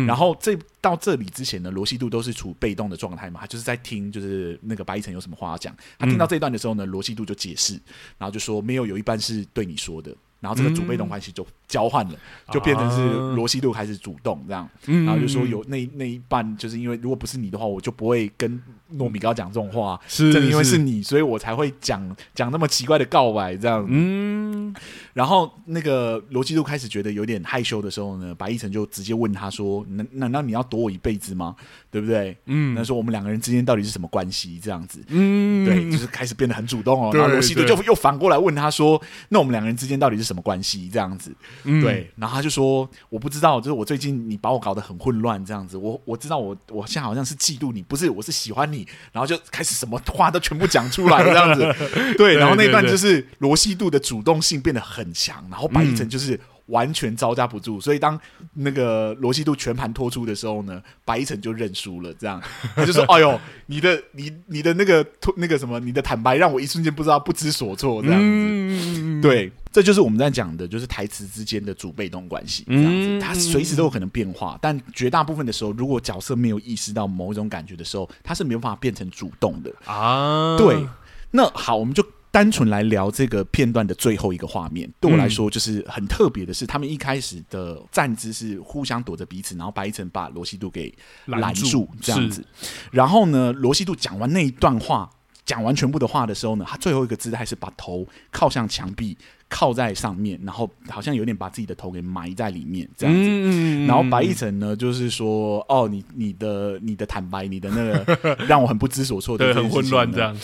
[0.08, 7.74] 然后这到这里之前呢，罗西度都是处被动的状态嘛，他就是在听就是那个白一晨有什么话要讲，他听到这一段的时候呢，罗西度就解释，
[8.18, 10.16] 然后就说没有，有一半是对你说的。
[10.40, 18.61] 然后这个主被动关系就交换了，嗯、就变成是罗西度开始主动这样，嗯、然后就说有那那一半，就是因为如果不是你的话，我就不会跟
[18.95, 23.86] 糯米糕讲这种话，是正因为是你，所以我才会讲讲那么奇怪的告白这样。
[23.89, 24.74] 嗯，
[25.13, 31.53] 然后那个罗西度开始觉得有点害羞的时候呢，白易辰就直接问他说：“难难道你要躲我一辈子吗？
[31.91, 34.57] 对不对？”嗯，那说我们两个人之间到底是什么关系？
[34.63, 37.11] 这样子，嗯，对，就是开始变得很主动哦。
[37.13, 40.89] 然后罗西度就又反过来问他说：“那我们两个人之间到底是？”什么关系？
[40.91, 41.34] 这样子，
[41.64, 45.78] 嗯、对，然后他就说：“我不知道，就是我最近你把我搞得很混乱，这样子。
[45.78, 48.88] 我我知道我，我我现在好像是嫉妒你，不是，我是喜欢你。
[49.12, 51.74] 然后就开始什么话都全部讲出来，这样子。
[52.18, 56.34] 对，然后那段就是罗西度的主动性变得很强，然后白易辰就是。
[56.34, 58.20] 嗯完全招架不住，所以当
[58.53, 62.13] 那个罗西度全盘托出的时候呢，白一晨就认输了。
[62.13, 62.41] 这样
[62.76, 65.05] 他就说：“哎呦， 你的你你的那个
[65.38, 72.63] 那个什么，你的坦白让我一瞬间不知道不知所措。”这样子，嗯、对，这就是我们在讲的，就是台词之间的主被动关系。
[72.68, 80.57] 这样子，它随时都有可能变化，但绝大部分的时候，如果角色没有意识到某一种感觉的时候，他是没有办法变成主动的啊。
[80.57, 80.86] 对，
[81.32, 82.05] 那好，我们就。
[82.30, 90.93] 单纯来聊这个片段的最后一个画面，对我来说就是很特别的是，他们一开始的站姿是互相躲着彼此，然后白一晨把罗西度给
[91.25, 92.45] 拦住这样子。
[92.91, 95.09] 然后呢，罗西度讲完那一段话，
[95.45, 99.17] 讲完全部的话的时候呢，他最后一个姿态是把头靠向墙壁，
[99.49, 103.86] 靠在上面，然后好像有点把自己的头给埋在里面这样子。
[103.88, 110.38] 然后白一晨呢，就是说：“哦，你你的你的坦白，你的那个 让我很不知所措的，很混乱这样。”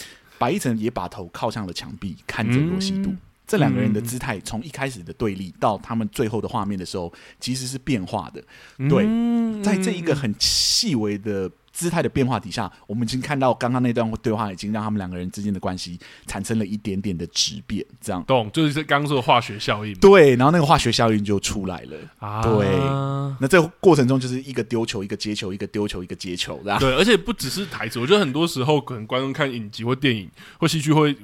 [0.43, 3.11] 白一晨也把头靠向了墙壁，看着罗西度。
[3.11, 3.17] 嗯、
[3.47, 8.43] 这两个人的姿态，从一开始的对立到他们最后的画面的时候，其实是变化的。
[8.89, 11.49] 对，嗯、在这一个很细微的。
[11.73, 18.49] 姿态的变化底下，我们已经看到刚刚那段对话已经让他们两个人之间的关系产生了一点点的质变，这样懂？
[18.51, 19.93] 就是刚刚说的化学效应。
[19.95, 21.97] 对，然后那个化学效应就出来了。
[22.19, 22.67] 啊，对。
[23.41, 26.79] 那这过程中就是一个丢球，一个接球，一个丢球，一个接球，这样。
[26.79, 31.17] 对，而且不只是台词，我觉得很多时候可能观众看影集或电影或戏剧会。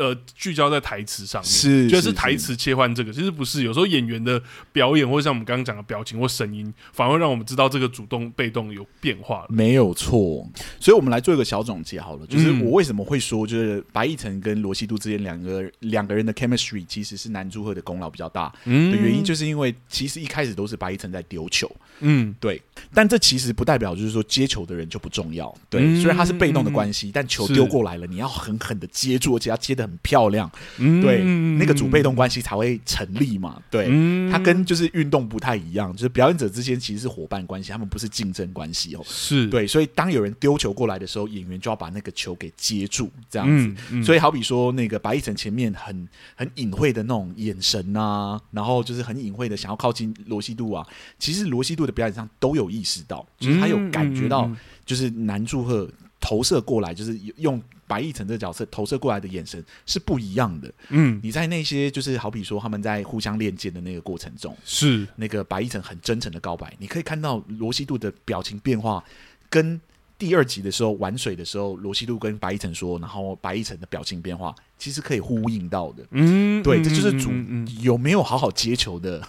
[0.00, 3.64] 呃，聚焦在台词上面，是就是台词切换这个，其实不是。
[3.64, 4.42] 有时候演员的
[4.72, 9.44] 表演，或者像我们刚刚讲的表情或声音，反而让我们知道这个主动被动有变化。
[9.50, 10.48] 没有错，
[10.78, 22.62] 所以我们来做一个小总结好了，就是我为什么会说，就是白亦辰跟罗西度之间两个两个人的 chemistry 其实是南柱赫的功劳比较大的原因，就是因为其实一开始都是白亦辰在丢球，嗯，对。
[22.94, 25.82] 但这其实不代表就是说接球的人就不重要，对。
[26.00, 29.76] 虽然他是被动的关系，但球丢过来了，你要狠狠的接住，而且要接。
[29.90, 31.24] 很漂亮，嗯、对，
[31.58, 33.60] 那个主被动关系才会成立嘛。
[33.68, 39.02] 对，嗯、它跟就是运动不太一样，就是表演者之间其实是伙伴关系，他们不是竞争关系哦。
[39.04, 44.02] 是对，所以当有人丢球过来的时候，演员就要把那个球给接住，这样子。
[44.04, 50.86] 所以好比说那个白易辰前面很很隐晦的那种眼神啊，然后就是很隐晦的想要靠近罗西度啊，
[51.18, 54.50] 其实罗西度的表演上都有意识到，就是他有感觉到，
[54.86, 57.60] 就是南柱赫投射过来，就是用。
[57.90, 60.72] 白亦辰这个角色投射过来的眼神是不一样的。
[60.90, 69.02] 嗯，你在那些就是好比说他们在互相练剑的那个过程中，是那个白亦辰很真诚的告白，你可以看到罗西度的表情变化
[69.48, 69.80] 跟
[70.16, 76.04] 第二集的时候玩水的时候，罗西度跟白亦辰说，然后白亦辰的表情变化其实可以呼应到的。
[76.12, 77.32] 嗯，对，这就是主
[77.80, 79.20] 有没有好好接球的，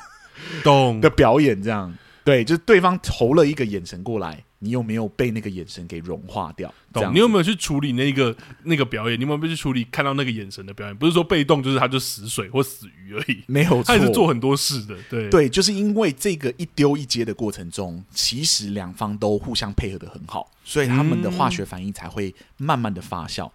[0.64, 1.92] 懂的表演这样。
[2.24, 4.44] 对，就是对方投了一个眼神过来。
[4.64, 6.72] 你有没有被那个眼神给融化掉？
[6.94, 7.12] 懂？
[7.14, 9.20] 你有没有去处理那个那个表演？
[9.20, 10.96] 你有没有去处理看到那个眼神的表演？
[10.96, 13.44] 不是说被动，就是他就死水或死鱼而已。
[13.52, 14.96] 没有错，他也是做很多事的。
[15.10, 23.50] 对对，就是因为这个一丢一接的过程中，其实两方都互相配合的很好，所以他们的化学反应才会慢慢的发酵。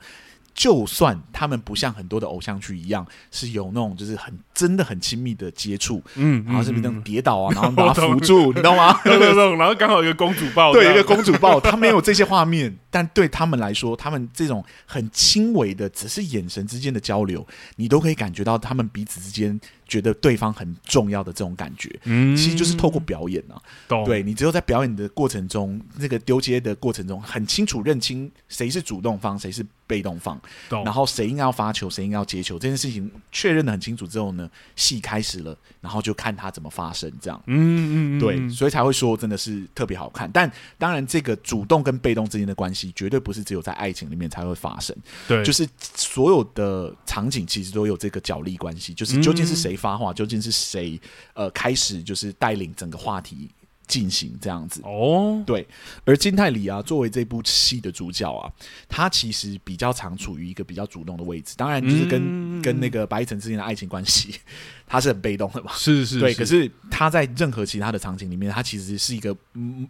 [0.57, 8.98] 就算他们不像很多的偶像剧一样，是有那种就是很真的很亲密的接触，嗯，然后是不是那种跌倒啊，然后把他扶住， 你知道吗？
[9.04, 17.46] 然后刚好一个公主抱，对，一个公主抱，他没有这些画面，但对他们来说，他们这种很轻微的，只是眼神之间的交流，
[17.76, 19.61] 你都可以感觉到他们彼此之间。
[19.87, 23.55] 觉得对方很重要的这种感觉，嗯，其实就是透过表演啊。
[23.87, 24.05] 懂。
[24.05, 30.84] 对，你只有在表演的过程中，那个丢接的过程中，很清楚认清谁是主动方，谁是被动方，懂。
[30.84, 40.28] 然后谁应该要发球，谁应该要接球，这件事情确认的很清楚之后呢，戏开始了，然后就看他怎么发生，这样，嗯嗯，对，所以才会说真的是特别好看。
[40.32, 44.97] 但当然，这个主动跟被动之间的关系，绝对不是只有在爱情里面才会发生，
[45.28, 49.75] 对，就是所有的场景其实都有这个角力关系，就是究竟是谁。
[49.76, 50.98] 发话究竟是谁？
[51.34, 53.50] 呃，开始就是带领整个话题
[53.86, 55.42] 进行这样子哦。
[55.46, 55.66] 对，
[56.04, 58.50] 而金泰梨啊，作为这部戏的主角啊，
[58.88, 61.54] 他其实比较常处于一个比较主动的位置。
[61.56, 62.20] 当然，就是跟、
[62.58, 64.34] 嗯、跟那个白亦辰之间的爱情关系，
[64.88, 65.70] 他是很被动的嘛。
[65.74, 66.34] 是是，是，对。
[66.34, 69.36] 可是他在任何其他的场景里面，他其实是一个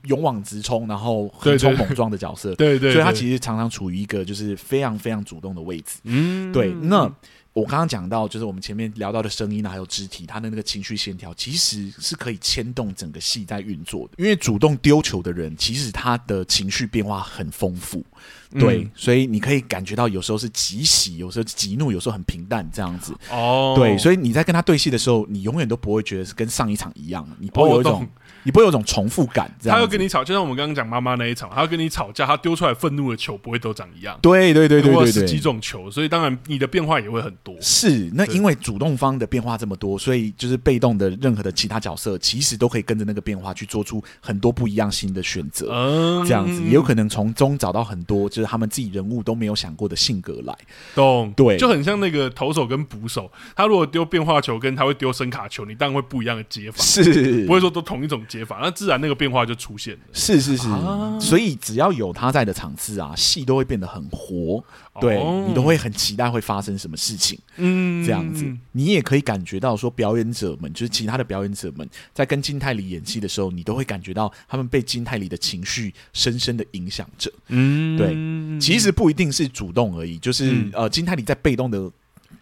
[0.05, 2.55] 勇往直冲，然后横冲猛撞的角色。
[2.57, 6.01] 对，对对，所以他其实常常处于一个就是非常非常主动的位置。
[6.05, 6.73] 嗯，对。
[6.73, 7.11] 那。
[7.57, 14.11] 我刚刚讲到，就是我们前面聊到的声音啊，还有肢体，他的那个情绪线条，其实是可以牵动整个戏在运作的。
[14.19, 18.05] 因为主动丢球的人，其实他的情绪变化很丰富。
[18.51, 23.17] 对，嗯、所以你可以感觉到，有时候是极喜，有时候极怒，有时候很平淡这样子。
[23.31, 28.09] 哦，对，所以你在跟他对戏的时候，你永远都不会觉得是跟上一场一样，你不会有一种，哦、
[28.47, 29.51] 你不会有一种重复感。
[29.65, 34.17] 他要跟你吵，就像我们刚刚讲妈妈那一场，他要跟你吵架，他丢出来愤怒的球不会都长一样。
[34.23, 37.57] 对对对对对对，十几种球，所以当然你的变化也会很多。
[37.61, 45.69] 是，那因为主动方的变化这么多，所以就是被动的任何的其他角色，其实都可以跟着那个变化去做出很多不一样新的选择。
[45.73, 50.57] 嗯，这样子也有可能从中找到很多，就是他们自己人物都没有想过的性格来，
[50.95, 51.33] 懂？
[51.37, 60.01] 对，就很像那个投手跟捕手，他如果丢变化球，跟他会丢声卡球，你当然会不一样的接法，是不会说都同一种接法，那自然那个变化就出现了。
[60.13, 64.63] 是是是，啊、所以只要有他在的场次啊，戏都会变得很活，
[65.01, 67.39] 对、哦、你都会很期待会发生什么事情。
[67.57, 77.33] 嗯，这样子，你也可以感觉到说，表演者们就是其他的表演者们在跟金泰里演戏的时候，你都会感觉到他们被金泰里的情绪深深的影响着。
[77.49, 81.91] 嗯，对，其实不一定是主动而已，就是、嗯、呃，金泰里在被动的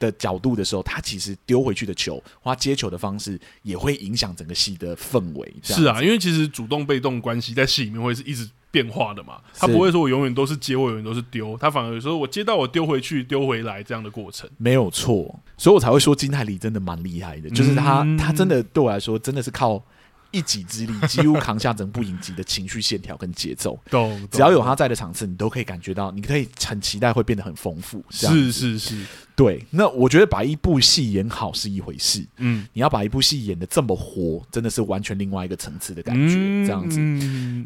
[0.04, 5.54] 的角度的时候，他其实丢回去的球或他接球的方式也会影响整个戏的氛围。
[5.62, 19.82] 是啊，因为其实主动被动关系在戏里面会是一直变化的嘛，他不会说我永远都是接，我永远都是丢，他反而说我接到我丢回去，丢回来这样的过程，没有错，所以我才会说金泰梨真的蛮厉害的，就是他、嗯、他真的对我来说真的是靠。
[20.34, 28.04] 一己之力 几乎扛下整部影集的情绪线条跟节奏，懂只要有他在的场次，你都可以感觉到，你可以很期待会变得很丰富。
[28.10, 29.04] 是是是，
[29.36, 29.64] 对。
[29.70, 36.34] 那我觉得把一部戏演好是一回事，嗯，你要把一部戏演的这么活，真的是完全另外一个层次的感觉。
[36.66, 36.98] 这样子，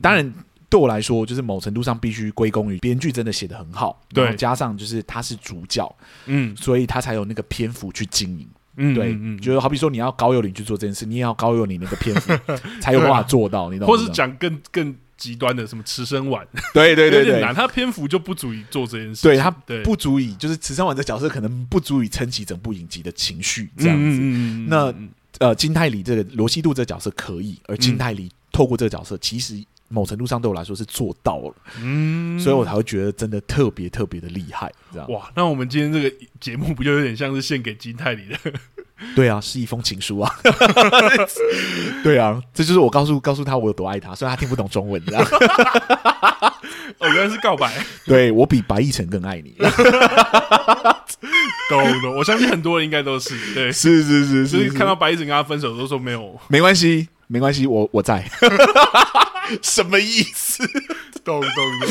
[0.01, 0.33] 当然
[0.69, 5.91] 对我来说，就是某程度上必须归功于编剧真的写的很好，对，加上就是他是主角，
[6.27, 8.47] 嗯，所以他才有那个篇幅去经营。
[8.81, 12.33] 嗯，对，嗯，就是好比说你要高幼林去做这件事，你也要高幼林那个篇幅
[12.81, 13.93] 才有办法做到，你懂吗？
[13.93, 19.51] 或是讲更更极端的什么池生丸，对对对对，他篇幅就不足以做这件事，对他
[19.85, 24.19] 不足以，就是池生丸的角色可能不足以撑起整部影集的情绪这样子。
[24.69, 24.95] 那
[25.41, 29.63] 呃，金泰梨这个罗西度这个角色可以，而金泰梨透过这个角色，其实。
[29.91, 35.33] 某程度上对我来说是做到了，嗯，所以我才会觉得真的特别特别的厉害，这样哇。
[35.35, 38.37] 那我们今天这个节目不就有点像是献给金泰梨的？
[39.15, 40.33] 对啊，是一封情书啊。
[42.03, 45.25] 对啊，这就是我告诉告诉他我有多爱他，虽然他听不懂中文，这样。
[46.99, 47.73] 哦，原来是告白。
[48.05, 49.55] 对，我比白亦辰更爱你。
[51.69, 58.29] 懂懂，我相信很多人应该都是对，是是是，所以看到白亦辰跟他分手都说没有，没关系，没关系，我我在。
[59.63, 60.67] 什么意思？
[61.25, 61.89] 懂懂懂。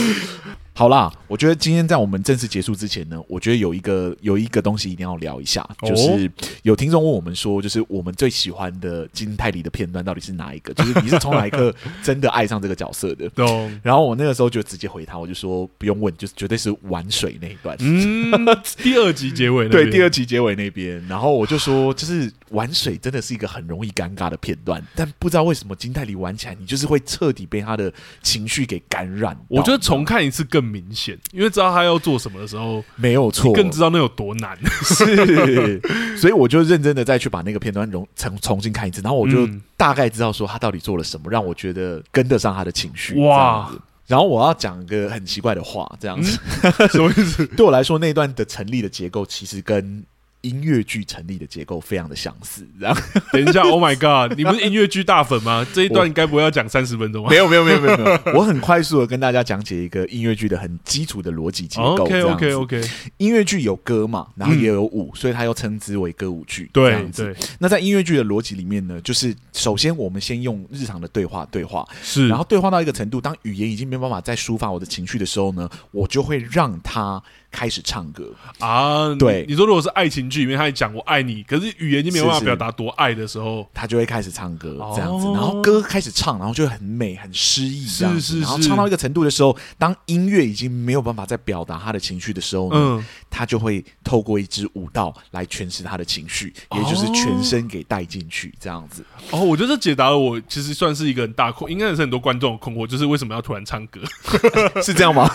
[0.77, 10.71] 好啦，我觉得今天在我们正式结束之前呢，我觉得有一个有一个东西一定要聊一下，就是有听众问我们说，就是我们最喜欢的金泰梨的片段到底是哪一个？
[10.75, 11.73] 就是你是从哪一刻
[12.03, 13.27] 真的爱上这个角色的？
[13.33, 13.79] 懂。
[13.81, 17.75] 然后我那个时候就直接回他，我就说不用问，就是绝对是玩水那一段。
[17.79, 18.31] 嗯，
[18.77, 29.35] 第二集结尾对，第二集结尾那边，然后我就说，就是玩水真的是一个很容易尴尬的片段，但不知道为什么金泰梨玩起来，你就是会彻底被他的情绪给感染。
[29.47, 30.66] 我觉得重看一次更。
[30.67, 34.57] 明显，因为知道他要做什么的时候，没有错，更知道那有多难。
[34.83, 35.81] 是，
[36.17, 43.19] 所以我就认真的再去把那个片段重重重新看一次，然后我就大概知道说他到底做了什么，让我觉得跟得上他的情绪。
[43.21, 43.71] 哇！
[44.05, 47.45] 然后我要讲个很奇怪的话，这样子，嗯、什么意思？
[47.57, 50.03] 对我来说，那段的成立的结构其实跟。
[50.41, 53.01] 音乐剧成立的结构非常的相似，然后
[53.33, 55.65] 等一下，Oh my God，你不是音乐剧大粉吗？
[55.73, 57.29] 这一段应该不会要讲三十分钟吗？
[57.29, 58.19] 没有，没有，没有，没有，没有。
[58.33, 62.03] 我很快速的跟大家讲解一个音乐剧的很基础的逻辑结构。
[62.03, 62.81] OK，OK，OK。
[63.17, 66.69] 音乐剧有歌嘛，然后也有舞，所以它又称之为歌舞剧。
[66.71, 67.35] 对对。
[67.59, 77.21] 那在音乐剧的逻辑里面呢，就是首先我们先用日常的对话对话，是，然后对话到一个程度，当语言已经没有办法再抒发我的情绪的时候呢，我就会让他。
[77.51, 79.13] 开始唱歌啊！
[79.15, 88.21] 对，你说如果是爱情剧里面，他讲我爱你，可是语言就没有办法表达多爱的时候，他就会开始唱歌这样子，然后歌开始唱，然后就会很美、很诗意这样子。
[88.21, 88.41] 是是是。
[88.41, 99.03] 然后唱到一个程度的时候，当音乐已经没有办法再表达他的情绪的时候呢，他就会透过一支舞蹈来诠释他的情绪，也就是全身给带进去这样子。
[99.31, 104.01] 哦，我觉得这解答了我其实算是一个很大困，应该也是很多观众的困惑，就是为什么要突然唱歌？
[104.83, 105.29] 是这样吗？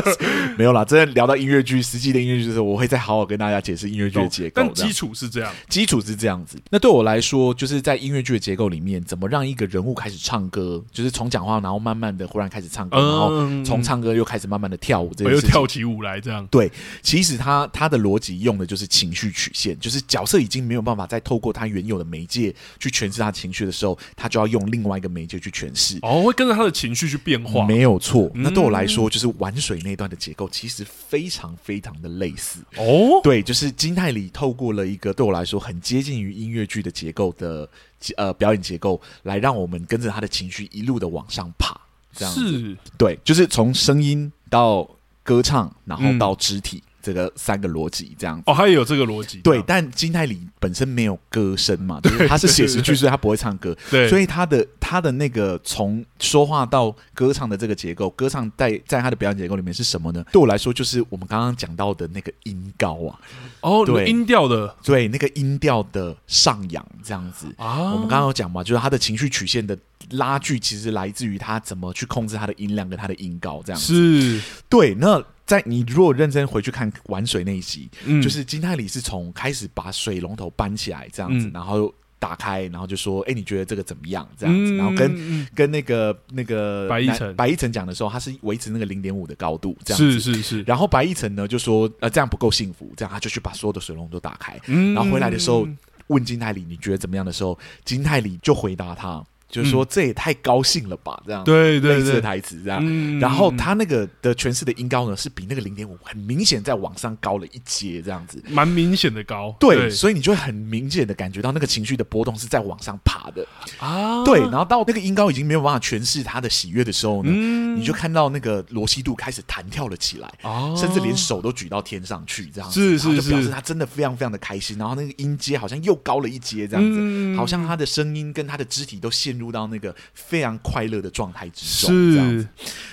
[0.58, 1.53] 没有啦，真的聊到音乐。
[1.62, 4.62] 剧实际的音乐剧的时候，我会再好好跟大家解释音乐剧的结构。
[4.62, 6.58] 但基础是这样，基础是这样子。
[6.70, 16.46] 那对我来说，就是在音乐剧的结构里面，怎么让一个人物开始唱歌，就是从讲话，然后慢慢的忽然开始唱歌，嗯、然后从唱歌又开始慢慢的跳舞，这又跳起舞来，这样。
[16.48, 16.70] 对，
[17.02, 25.98] 其实他他的逻辑用的就是情绪曲线，就是角色已经没有办法再透过他原有的媒介去诠释他情绪的时候，他就要用另外一个媒介去诠释。
[26.02, 28.30] 哦，会跟着他的情绪去变化，没有错。
[28.34, 32.60] 那对我来说，就是玩水那段的结构，其实非常非常的类似。
[32.76, 37.68] 哦，对，就是金泰里透过了一个对我来说很接近于音乐剧的结构的
[38.16, 41.76] 呃表演结构，来让我们跟着他的情绪一路的往上爬，
[42.12, 42.40] 这样子。
[42.40, 44.88] 是，对，就是从声音到
[45.24, 46.78] 歌唱，然后到肢体。
[46.86, 49.38] 嗯这个三个逻辑这样子哦，他也有这个逻辑。
[49.40, 53.76] 对，但金泰里本身没有歌声嘛， 就是他是写实剧，所以他不会唱歌。
[53.90, 60.24] 对，所以他的他的那个从说话到歌唱的这个结构，歌唱在在他的表演结构里面是什么呢？
[60.32, 63.20] 对我来说，就是我们刚刚讲到的那个音高啊。
[63.60, 67.92] 哦，对，音调的，对，那个音调的上扬这样子啊。
[67.92, 69.76] 我们刚刚有讲嘛，就是他的情绪曲线的
[70.12, 73.92] 拉锯，其实来自于他怎么去控制他的音量跟他的音高这样子。
[73.92, 75.22] 是，对，那。
[75.46, 90.62] 在你如果认真回去看玩水那一集，嗯、就是金泰里是从开始把水龙头搬起来这样子，嗯、然后打开，然后就说：“哎、欸，你觉得这个怎么样？”这样子，嗯、然后跟跟那个那个白一晨白一晨讲的时候，他是维持那个零点五的高度，这样子是是是。
[90.62, 95.68] 然后白一晨呢就说：“呃，这样不够幸福。”这样他就去把所有的水龙头打开，嗯、然后回来的时候
[96.06, 99.22] 问金泰里：“你觉得怎么样？”的时候，金泰里就回答他。
[99.54, 101.22] 就是说，这也太高兴了吧？
[101.24, 109.54] 这样对对类似的台词这样，然后他那个的诠释的音高呢，是比那个零点五很明显在往上高了一阶，这样子，蛮明显的高。
[109.60, 113.46] 对，所以你就会很明显的感觉到那个情绪的波动是在往上爬的
[113.78, 114.24] 啊。
[114.24, 117.30] 对，然后到那个音高已经没有办法诠释他的喜悦的时候呢，
[117.78, 120.28] 你就看到那个罗西度开始弹跳了起来，
[120.76, 124.76] 甚至连手都举到天上去，这样子，是是是，就表示他真的非常非常的开心。
[124.76, 129.43] 然后那个音阶好像又高了一阶，这样子，好像他的声音跟他的肢体都陷入。
[129.44, 132.48] 入到那个非常快乐的状态之中，这样子。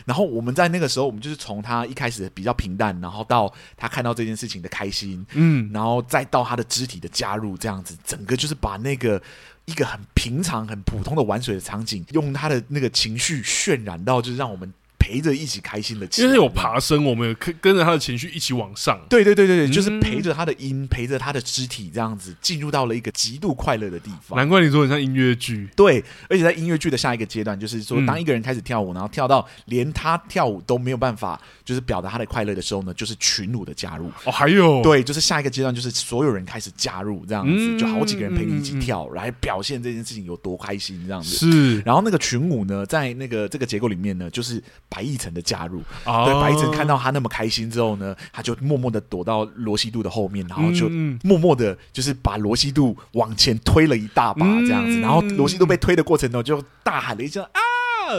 [0.05, 9.21] 然后我们在那个时候，我们就是从他一开始比较平淡，然后到他看到这件事情的开心，嗯，然后再到他的肢体的加入，这样子，整个就是把那个
[9.65, 14.71] 一个很平常、很普通的玩水的场景，用他的那个情绪渲染到，就是让我们。
[15.01, 19.01] 陪着一起开心的，因为有爬升，我们有跟跟着他的情绪一起往上。
[19.09, 24.37] 对对对对对，嗯、就是陪着他的音，陪着他的肢体，这样子进入到了一个极度快乐的地方。
[24.37, 25.67] 难怪你说很像音乐剧。
[25.75, 34.07] 对，而且在音乐剧的下一个阶段，就是说，当一个人开始跳舞，然后跳到连他跳舞都没有办法，就是表达他的快乐的时候呢，就是群舞的加入。
[34.25, 41.35] 哦，还有，对，就是下一个阶段，就是所有人开始加入，这样子，就好几个人陪你一起跳，来表现这件事情有多开心，这样子。
[41.35, 41.79] 是。
[41.81, 44.61] 然后那个群舞呢，在那个这个结构里面呢，就是
[44.91, 45.81] 白亦辰的加入。
[46.03, 50.89] 对，白亦辰看到他那么开心之后呢，他就默默的躲到罗西度的后面，然后就
[51.23, 57.61] 默默的，就是把罗西度往前推了一大把这样子，然后罗西度被推的过程中就大喊了一声啊。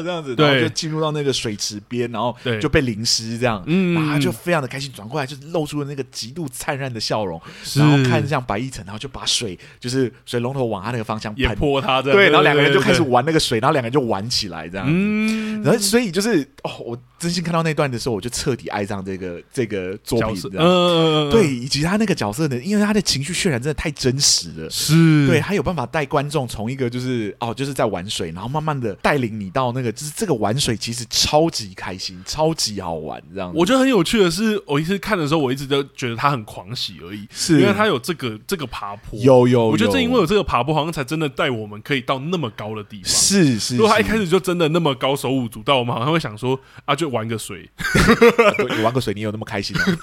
[0.03, 7.41] 这样子，然后就进入到那个水池边，然后就被淋湿这样，嗯，然后他就非常的开心，转过来就露出了那个极度灿烂的笑容，
[7.75, 25.27] 然后看向白亦辰，然后就把水就是水龙头往他那个方向也泼他，对，然后两个人就开始玩那个水，然后两个人就玩起来这样子，然后所以就是哦，我真心看到那段的时候，我就彻底爱上这个这个作品，嗯，对，以及他那个角色呢，因为他的情绪渲染真的太真实了，是。
[25.27, 33.53] 对，他有办法带观众从一个就是哦，就是在玩水，然后慢慢的带领你到那个，就是这个玩水其实超级开心，超级好玩，这样。
[33.55, 43.05] 我觉得很有趣的是，我一直看的时候，我一直都觉得他很狂喜而已，是因为他有这个这个爬坡，有有，我觉得正因为有这个爬坡，好像才真的带我们可以到那么高的地方。
[43.05, 47.69] 是是，如果他一开始就真的那么高手舞足蹈，我们好像会想说啊，就玩个水，
[48.77, 49.85] 你玩个水，你有那么开心吗？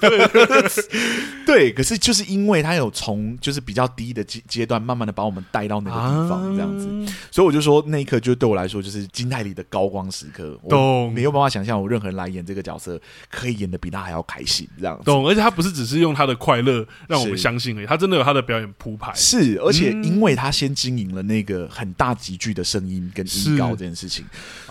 [1.46, 10.58] 对，可是就是因为他有从就是比较低的阶阶段，慢慢的把我们带到那个地方，这样子，所以我就说那一刻就对我来说就是金泰里的高光时刻。
[10.68, 13.00] 懂，没有办法想象我任何人来演这个角色
[13.30, 15.04] 可以演的比他还要开心，这样子。
[15.04, 19.12] 懂，而且他不是只是用他的快乐让我们相信而已，他真的有他的表演铺排。
[19.14, 24.24] 是，而且因为他先经营了那个很大集聚的声音跟音高这件事情，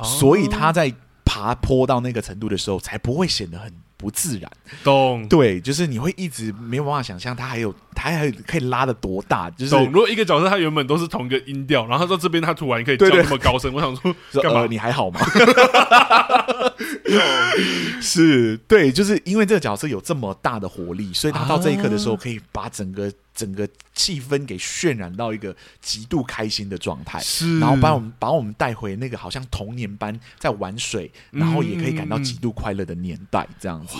[0.03, 0.93] 所以他在
[1.25, 3.73] 爬坡到那个程度的时候，才不会显得很。
[3.99, 4.49] 不自然，
[4.81, 5.27] 懂？
[5.27, 9.85] 对，就是你会一直没有办法想象他还有他还可以拉的多大，就是懂。
[9.91, 14.65] 如果一个角色他原本都是同一个音调，然后他到这边他突然可以叫那么高声，我想说干嘛？
[14.69, 15.19] 你还好吗？
[18.01, 33.95] 是，对，就是因为这个角色有这么大的活力，所以他到这一刻的时候可以把整个整个气氛给渲染到一个极度开心的状态，是，然后把我们把我们带回那个好像童年般在玩水，然后也可以感到极度快乐的年代，这样子。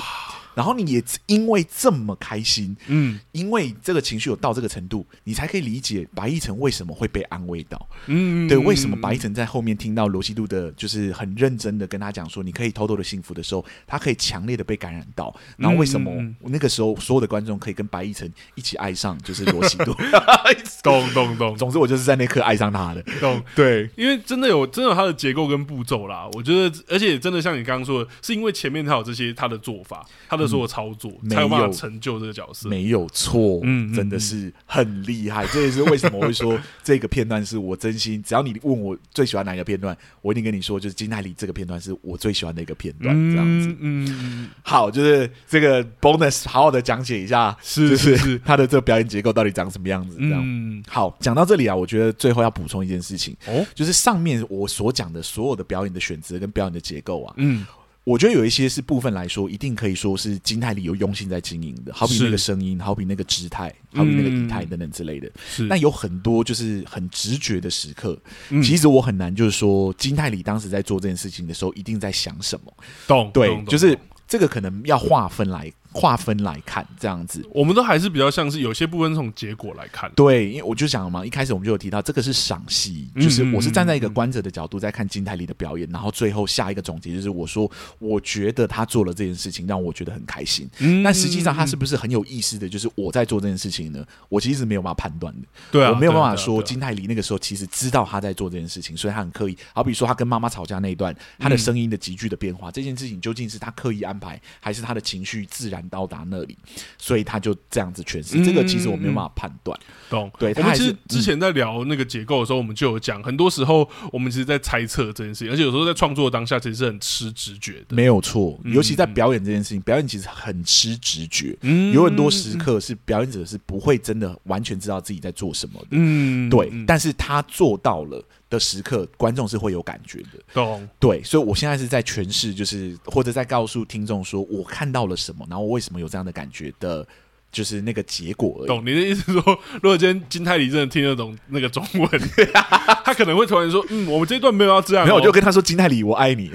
[0.60, 15.34] 然后你也因为这么开心，嗯，因为这个情绪有到这个程度，你才可以理解白亦辰为什么会被安慰到，嗯，对，为什么白亦辰在后面听到罗西度的，就是很认真的跟他讲说，你可以偷偷的幸福的时候，他可以强烈的被感染到。
[15.56, 19.96] 然后为什么那个时候所有的观众可以跟白亦辰一起爱上，就是罗西度，
[20.84, 21.56] 懂懂懂。
[21.56, 26.28] 总之我就是在那刻爱上他的，懂 对，因为真的有真的有他的结构跟步骤啦。
[26.34, 30.49] 我觉得，而且真的像你刚刚说的，是因为前面他有这些他的做法，他的。
[30.50, 35.46] 做操作才有办法成就这个角色，没有错，嗯，真的是很厉害。
[35.48, 38.22] 这也是为什么我会说 这个片段是我真心。
[38.24, 43.16] 只要你问我最喜欢哪一个片段，我一定跟你说，就是金泰梨这个片段是我最喜欢的一个片段。
[43.32, 50.18] 这样子，嗯，好，就是这个 bonus 好好的讲解一下，是是是，他的这个表演结构到底长什么样子？
[50.18, 57.66] 这样，嗯，好，讲到这里啊，我觉得最后要补充一件事情哦，就是上面我所讲的所有的表演的选择跟表演的结构啊，嗯。
[58.10, 65.32] 我觉得有一些是部分来说，一定可以说是金泰里有用心在经营的，好比那个声音，好比那个姿态，好比那个仪态等等之类的。
[65.48, 68.20] 是，那有很多就是很直觉的时刻。
[68.64, 72.74] 其实我很难就是说，金泰里当时在做这件事情的时候，一定在想什么？
[73.06, 73.30] 懂？
[73.32, 73.96] 对，就是
[74.28, 75.72] 这个可能要划分来。
[75.92, 80.12] 划分来看，这样子，我们都还是比较像是有些部分从结果来看。
[80.16, 90.70] 对，因为我就想了嘛，一开始我们就有提到，这个是赏析，就是我是站在一个观者的角度在看金泰梨的表演，然后最后下一个总结就是我说，我觉得他做了这件事情让我觉得很开心。
[90.80, 94.06] 嗯，但实际上他是不是很有意思的就是我在做这件事情呢？
[94.30, 95.48] 我其实没有办法判断的。
[95.72, 99.58] 对啊，我没有办法说金泰梨那个时候其实知道他在做这件事情，所以他很刻意。
[99.74, 106.58] 好比说他跟妈妈吵架那一段，他的声音的急剧的变化，这件事情究竟是他刻意安排，还是他的情绪自然到达那里？
[106.98, 109.80] 所以他就这样子诠释，这个其实我没有办法判断。
[110.10, 110.32] 懂？
[110.40, 117.96] 对，我们其实之前在聊那个结构的时候，我们就有讲，很多时候我们其实，在猜测这件事情，而且有时候在创作当下，其实是很吃直觉的。
[117.96, 121.56] 没有错，尤其在表演这件事情，表演其实很吃直觉。
[121.62, 125.88] 嗯，有很多时刻是表演者是不会真的完全知道自己在做什么的。
[125.92, 130.40] 嗯，对，但是他做到了的时刻，观众是会有感觉的。
[130.54, 130.88] 懂？
[131.00, 137.06] 对，所以我现在是在诠释，就是或者在告诉听众说，我看到了什么，然后我为什么有这样的感觉的。
[137.52, 138.68] 就是那个结果而已。
[138.68, 139.42] 懂你的意思说，
[139.82, 142.08] 如果今天金泰梨真的听得懂那个中文，
[143.04, 146.52] 他可能会突然说：“嗯，我们这一段没有要这样。”没有，我就跟他说：“金泰梨，我爱你。”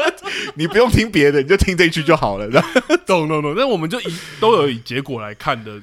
[0.56, 2.48] 你不用听别的，你就听这一句就好了。
[3.04, 3.54] 懂懂懂。
[3.54, 5.78] 那我们就以都有以结果来看的。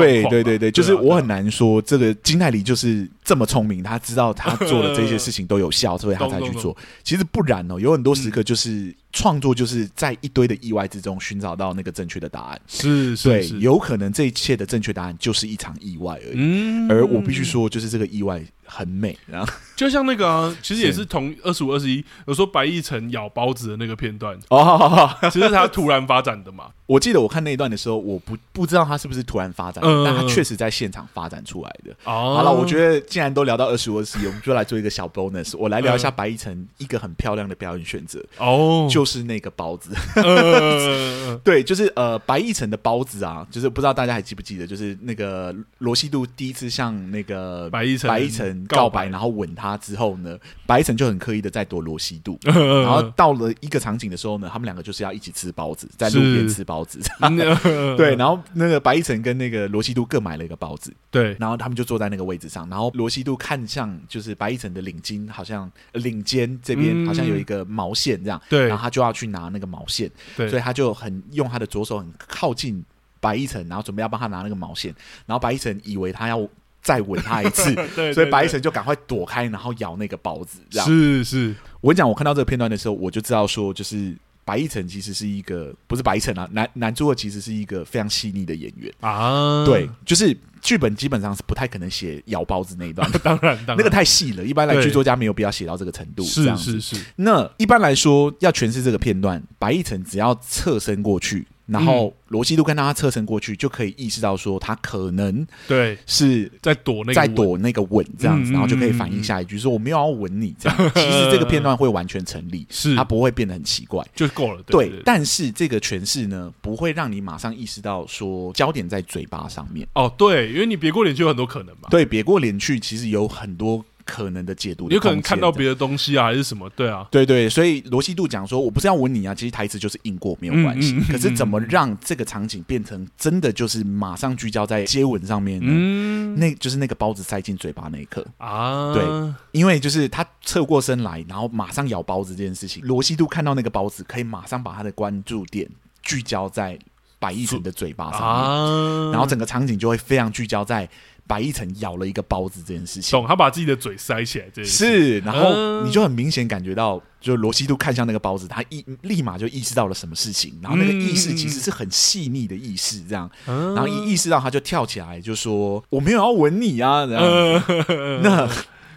[0.00, 6.76] 对对对对，就是我很难说这个金泰梨就是这么聪明，他知道他做的这些事情都有效，所以他 才去做。
[7.02, 12.60] 其实不然哦，有很多时刻就是创作就是在一堆的意外之中寻找到那个正确的答案。
[12.68, 16.88] 是，是，对，有可能这一切的正确答案就是一场意外而已。
[16.90, 24.38] 而我必须说，就是这个意外很美，然后 就像那个啊， 其实也是同二十五、二十一，有说白亦辰咬包子的那个片段。
[24.50, 26.66] 哦，其实他突然发展的嘛。
[26.84, 31.90] 我记得我看那一段的时候，我不不知道他是不是突然发展的，嗯、但他确实在现场发展出来的。
[32.04, 38.24] 哦，好了，我觉得既然都聊到二十五、二十一，我们就来做一个小 bonus，我来聊一下白亦辰一个很漂亮的表演选择。
[38.38, 39.90] 哦，就是那个包子。
[40.16, 56.98] 嗯、 对，就是呃，白亦辰的包子啊，就是不知道大家还记不记得，就是那个罗西度第一次向那个白亦辰白亦辰告白，然后吻他之后呢，白亦辰就很刻意的在躲罗西度， 然后到了一个场景的时候呢，他们两个就是要一起吃包子，在路边吃包子，
[57.96, 72.82] 对，然后那个白亦辰跟那个罗西度各买了一个包子，对，然后他们就坐在那个位置上，然后罗西度看向就是白亦辰的领巾，好像领肩这边好像有一个毛线这样，对，然后他就要去拿那个毛线，对，所以他就很用他的左手很靠近
[73.20, 74.94] 白一晨，然后准备要帮他拿那个毛线，
[75.26, 76.48] 然后白一晨以为他要。
[76.82, 80.60] 再吻他一次， 对对对，所以白一晨就赶快躲开，然后咬那个包子。
[80.70, 84.14] 这样是是，我跟你讲，我看到这个片段的时候，我就知道说，就是
[84.46, 89.64] 白一晨其实是一个不是白一晨啊，男男主角其实是一个非常细腻的演员啊。
[89.66, 96.22] 对，就是剧本基本上是不太可能写咬包子那一段， 当然，当然那个太细了，一般来剧作家没有必要写到这个程度。
[96.22, 101.44] 是是是，那一般来说要诠释这个片段，白一晨只要侧身过去。
[101.66, 110.78] 然后罗希度跟大家侧身过去，就可以意识到说他可能对是在躲那个在躲那个吻这样子，然后就可以反应下一句说我没有要吻你这样。
[110.94, 114.62] 其实这个片段会完全成立，是它不会变得很奇怪，就够了。
[114.66, 119.86] 对，但是这个诠释呢，不会让你马上意识到说焦点在嘴巴上面。
[119.94, 121.88] 哦，对，因为你别过脸去有很多可能嘛。
[121.90, 123.84] 对，别过脸去其实有很多。
[124.06, 126.70] 可能的解读的，有可能看到别的东西啊，还是什么？
[126.70, 130.92] 对啊，对对，所以罗西度讲说，我不是要吻你啊，其实台词就是硬过，没有关系。
[130.92, 135.66] 嗯嗯嗯、可是怎么让这个场景变成真的就是马上聚焦在接吻上面呢？
[135.68, 138.94] 嗯，那就是那个包子塞进嘴巴那一刻啊。
[138.94, 139.02] 对，
[139.50, 145.68] 因为就是他侧过身来，然后马上咬包子这件事情，罗西度看到那个包子，可以马上把他的关注点
[146.02, 146.78] 聚焦在
[147.18, 150.88] 白易辰的嘴巴上面，啊、然后整个场景就会非常聚焦在。
[151.26, 153.26] 白一晨咬了一个包子这件事情，懂？
[153.26, 167.74] 他把自己的嘴塞起来，这件事是，然后你就很明显感觉到，就罗西都看向那个包子，他一立马就意识到了什么事情，然后那个意识其实是很细腻的意识，这样，然后一意识到他就跳起来就说：“我没有要吻你啊！”然后
[168.22, 168.48] 那。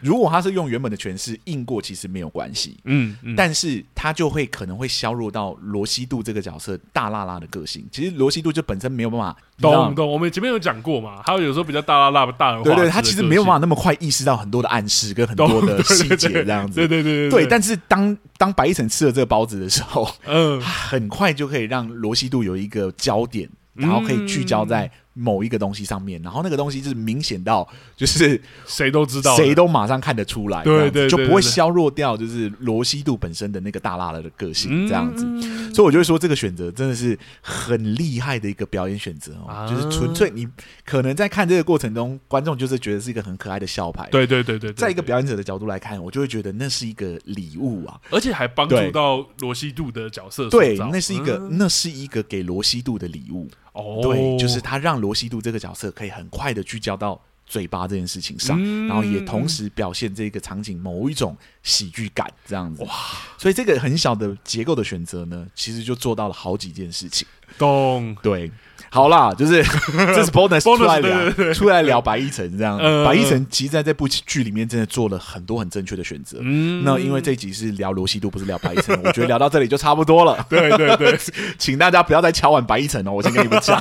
[0.02, 7.86] 如果他是用原本的诠释硬过，其实没有关系，嗯，嗯，但是他就会可能会削弱到罗西度这个角色大辣辣的个性。
[7.92, 10.12] 其实罗西度就本身没有办法，懂懂。
[10.12, 17.48] 我们前面有讲过嘛，他有时候比较大剌剌、大而化，对，对对，他其实没有办法那么快意识到很多的暗示跟很多的细节这样子，对对对对，对，对，对。
[17.50, 24.90] 但是当当白易辰吃了这个包子的时候，嗯，很快就可以让罗西度有一个焦点，然后可以聚焦在。
[25.20, 35.26] 某一个东西上面，然后那个东西就是明显到，就是 谁都知道，谁都马上看得出来，对对，就不会削弱掉，就是罗西度本身的那个大辣的个性这样子。
[35.74, 40.48] 所以我就会说，这个选择真的是很厉害的一个表演选择哦，就是纯粹你
[40.86, 44.74] 可能在看这个过程中，观众就是觉得是一个很可爱的笑牌，对对对对。
[44.74, 53.50] 在一个表演者的角度来看，我就会觉得那是一个礼物啊，而且还帮助到罗西度的角色，对，那是一个那是一个给罗西度的礼物。
[53.74, 62.84] 哦，对，就是他让罗西度这个角色可以很快的聚焦到嘴巴这件事情上，嗯、然后也同时表现这个场景某一种喜剧感，这样子。
[62.84, 62.92] 哇，
[63.38, 67.28] 所以这个很小的结构的选择呢，其实就做到了好几件事情。
[67.58, 68.52] 咚，对。
[68.92, 69.64] 好啦，就是
[70.14, 72.78] 这是 bonus 出来聊，出来聊白一晨这样。
[72.78, 76.40] 呃、白一晨其实在这部剧里面真的做了很多很正确的选择。
[76.42, 80.46] 嗯，那因为这一集是聊罗西度，不是聊白一晨， 我觉得聊到这里就差不多了。
[80.50, 81.20] 对 对对，
[81.58, 83.80] 请大家不要再敲碗白一晨哦，我先跟你们讲，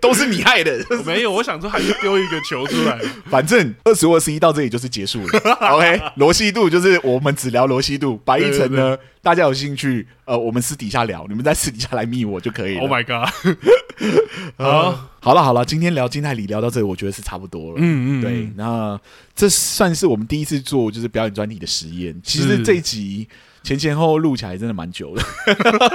[0.00, 0.84] 都是你害的。
[1.04, 3.00] 没有，我想说还是丢一个球出来。
[3.30, 5.38] 反正二十或二十一到这里就是结束了。
[5.70, 8.96] OK，罗西度就是我们只聊罗西度，白一晨呢？
[9.26, 12.82] 大家有兴趣，呃，我们私底下聊，你们在私底下来密我就可以了。
[12.82, 13.28] Oh my god！
[14.56, 17.78] 好，好了好了，今天聊金泰里聊到这里，我觉得是差不多了。
[17.78, 18.96] 嗯嗯，对，那
[19.34, 22.14] 这算是我们第一次做就是表演专题的实验。
[22.22, 23.26] 其实这一集。
[23.66, 25.22] 前前后后录起来真的蛮久的，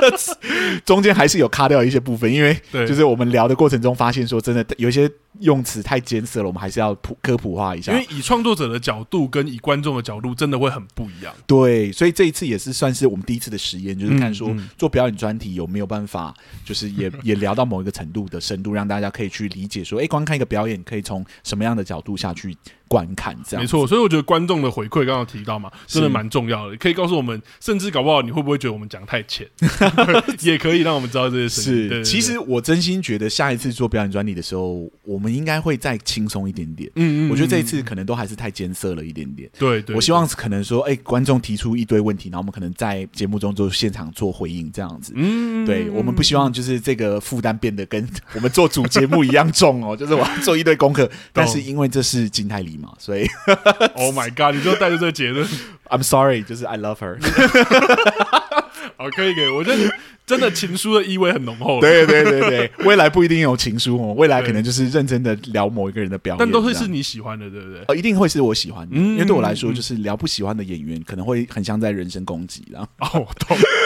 [0.84, 7.94] 中间还是有卡掉一些部分，因为就是我们聊的过程中发现说，真的有一些用词太艰涩了，我们还是要普科普化一下。
[7.94, 11.34] 因为以创作者的角度跟以观众的角度，真的会很不一样。
[11.48, 16.34] 对，所以这一次也是算是我们第一次的实验，就是看说做表演专题有没有办法，
[16.66, 22.58] 就是也 也聊到某一个程度的深度，让大家可以去理解说，哎，观看一个表演可以从什么样的角度下去。
[22.92, 26.76] 观看这样没错，所以我觉得观众的回馈刚刚提到嘛，真的蛮重要的。
[26.76, 29.48] 可以告诉我们，甚至搞不好你会不会觉得我们讲太浅，
[30.42, 31.62] 也可以让我们知道这些事。
[31.62, 36.90] 是，其实我真心觉得下一次做表演专利的时候，我们应该会再轻松一点点。
[36.96, 39.50] 嗯，嗯嗯，我觉得这一次可能都还是太艰涩了一点点。
[39.58, 45.14] 对，对对，我希望可能说，哎、欸，观众提出一堆问题，然后我们可能在节目中做现场做回应，这样子。
[45.16, 51.10] 嗯，对，我们不希望就是这个负担变得跟 我们做主节目一样重哦，就是我要做一堆功课。
[51.32, 53.28] 但是因为这是金泰梨嘛，所以，
[53.96, 55.48] Oh my God，你就带着这个结论
[55.90, 57.18] ，I'm sorry，就是 I love her。
[58.98, 59.94] 好，可以，可以，我觉得。
[60.32, 67.84] 真的情书的意味很浓厚，对对对对，未来不一定有情书哦，未来可能就是认真的聊某一个人的表演，但都会是你喜欢的，对不对？
[67.90, 73.28] 哦，一定会是我喜欢的，因为对我来说，就是聊不喜欢的演员，可能会很像在人身攻击，然后哦，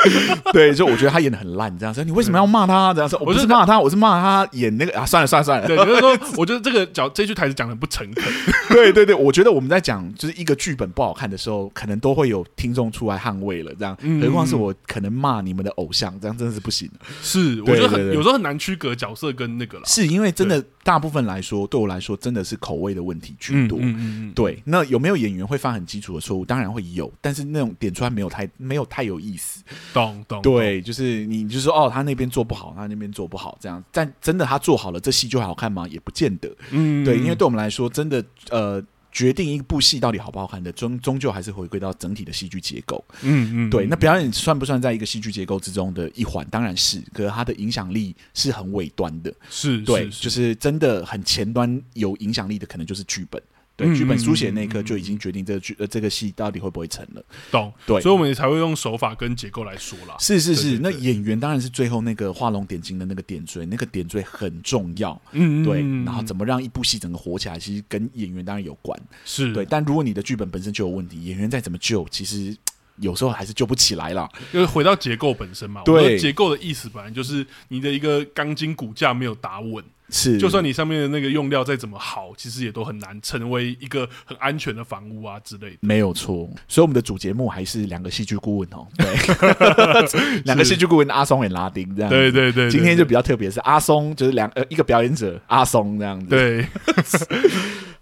[0.53, 2.93] 对，就我觉得他演的很烂，这样说，你为什么要骂他？
[2.93, 8.23] 这样说，我不是骂他，我是骂他演那个啊，算了算了算了，对，就是说，我觉得这个讲这句台词讲的不诚恳，
[8.69, 16.89] 对对对，我觉得我们在讲就是一个剧本不好看的时候，可能都会有听众出来捍卫了，这样，何况是我可能骂你们的偶像，这样真的是不行。
[17.21, 19.85] 是，我觉得很有时候很难区隔角色跟那个了。
[19.85, 23.77] 是因为真的大部分来说，对我来说真的是口味的问题居多。
[23.79, 24.33] 嗯嗯嗯。
[24.33, 26.45] 对，那有没有演员会犯很基础的错误？
[26.45, 29.63] 当然会有，但是那种点出来没有太没有太有意思。
[29.93, 30.41] 懂懂。
[30.41, 33.83] 对，就是你就是说哦，他那边做不好，他那边做不好，这样。
[33.91, 35.87] 但真的他做好了，这戏就好看吗？
[35.87, 36.49] 也不见得。
[36.71, 37.03] 嗯。
[37.03, 38.83] 对，因为对我们来说，真的呃。
[39.15, 43.01] 决定一部戏到底好不好看的，终终究还是回归到整体的戏剧结构。
[43.21, 43.85] 嗯嗯，对。
[43.85, 46.45] 那表演算不算在一个戏剧结构之中的一环？
[46.51, 49.33] 当然是，可是它的影响力是很尾端的。
[49.49, 53.41] 是，对，就是真的很前端有影响力的，可能就是剧本。
[53.77, 57.21] 对，剧本书写那一刻就已经决定这个剧呃这个戏到底会不会成了。
[57.51, 60.15] 懂，对，所以我们也才会用手法跟结构来说啦。
[60.19, 65.21] 是是是，那演员当然是最后那个画龙点睛的那个点缀，那个点缀很重要。
[65.33, 65.81] 嗯，对。
[66.05, 68.97] 然后怎么让一部戏整个火起来，其实跟演员当然有关。
[69.25, 72.55] 是对，但如果你的剧本本身就有问题，演员再怎么救，其实
[72.97, 74.29] 有时候还是救不起来了。
[74.53, 79.83] 因为回到结构本身嘛，对，结构的意思本来就是你的一个钢筋骨架没有打稳。
[80.09, 85.77] 是，就算你上面的那个用料再怎么好，其实也都很难成为一个很安全的房屋啊之类的。
[85.81, 88.87] 没有错，所以我们的主节目还是两个戏剧顾问哦。
[88.97, 92.09] 对， 两个戏剧顾问阿松也拉丁这样。
[92.09, 96.27] 对对对，今天就比较特别，是阿松就是两呃一个表演者阿松这样子。
[96.27, 96.65] 对。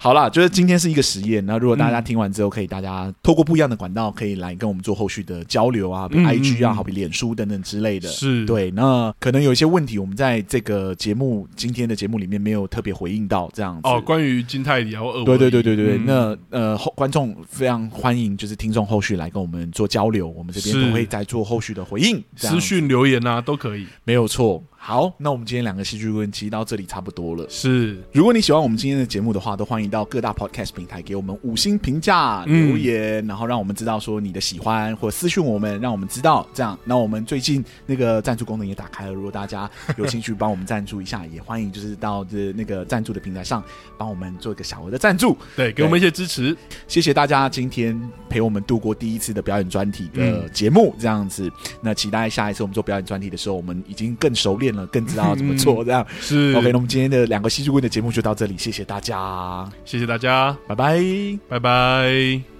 [0.04, 1.46] 好啦，就是今天是一个实验。
[1.46, 8.10] 那如果大家听完之后，可以大家透过不一样的管道，可以来跟我们做后续的交流啊，比如 IG 啊，好比脸书等等之类的。
[8.10, 8.70] 是对。
[8.72, 13.88] 那可能有一些问题，我们在这个节目今天的节目里面没有特别回应到，这样子。
[13.88, 15.98] 哦，关于金泰梨然后二对对对对对。
[16.00, 24.62] 那呃，后观众非常欢迎，就是听众后续来跟我们做交流，我们这边都会再做后续的回应，私讯留言啊都可以，没有错。
[24.86, 27.46] 好，那我们今天两个戏剧问题到这里差不多了。
[27.48, 36.46] 是，如果你喜欢我们今天的节目的话，都欢迎到各大 podcast 平台给我们五星评价、留言，嗯、然后让我们知道说你的喜欢，或私讯我们，让我们知道。
[36.54, 43.64] 这样，那我们最近那个赞助功能也打开了，如果大家有兴趣帮我们赞助一下，也欢迎就是到这那个赞助的平台上
[43.98, 46.54] 帮我们做一个小额的赞助，对，给我们一些支持。
[46.90, 47.98] 谢谢大家今天
[48.30, 51.50] 陪我们度过第一次的表演专题的节目，嗯、这样子。
[51.80, 55.54] 那期待下一次我们做表演专题的时候，我们已经更熟练了，更知道怎么。
[55.56, 56.72] 做，这样是 OK。
[56.72, 61.00] 那我们今天的两个戏剧顾问的节目就到这里，谢谢大家，谢谢大家，拜拜，
[61.48, 62.53] 拜拜。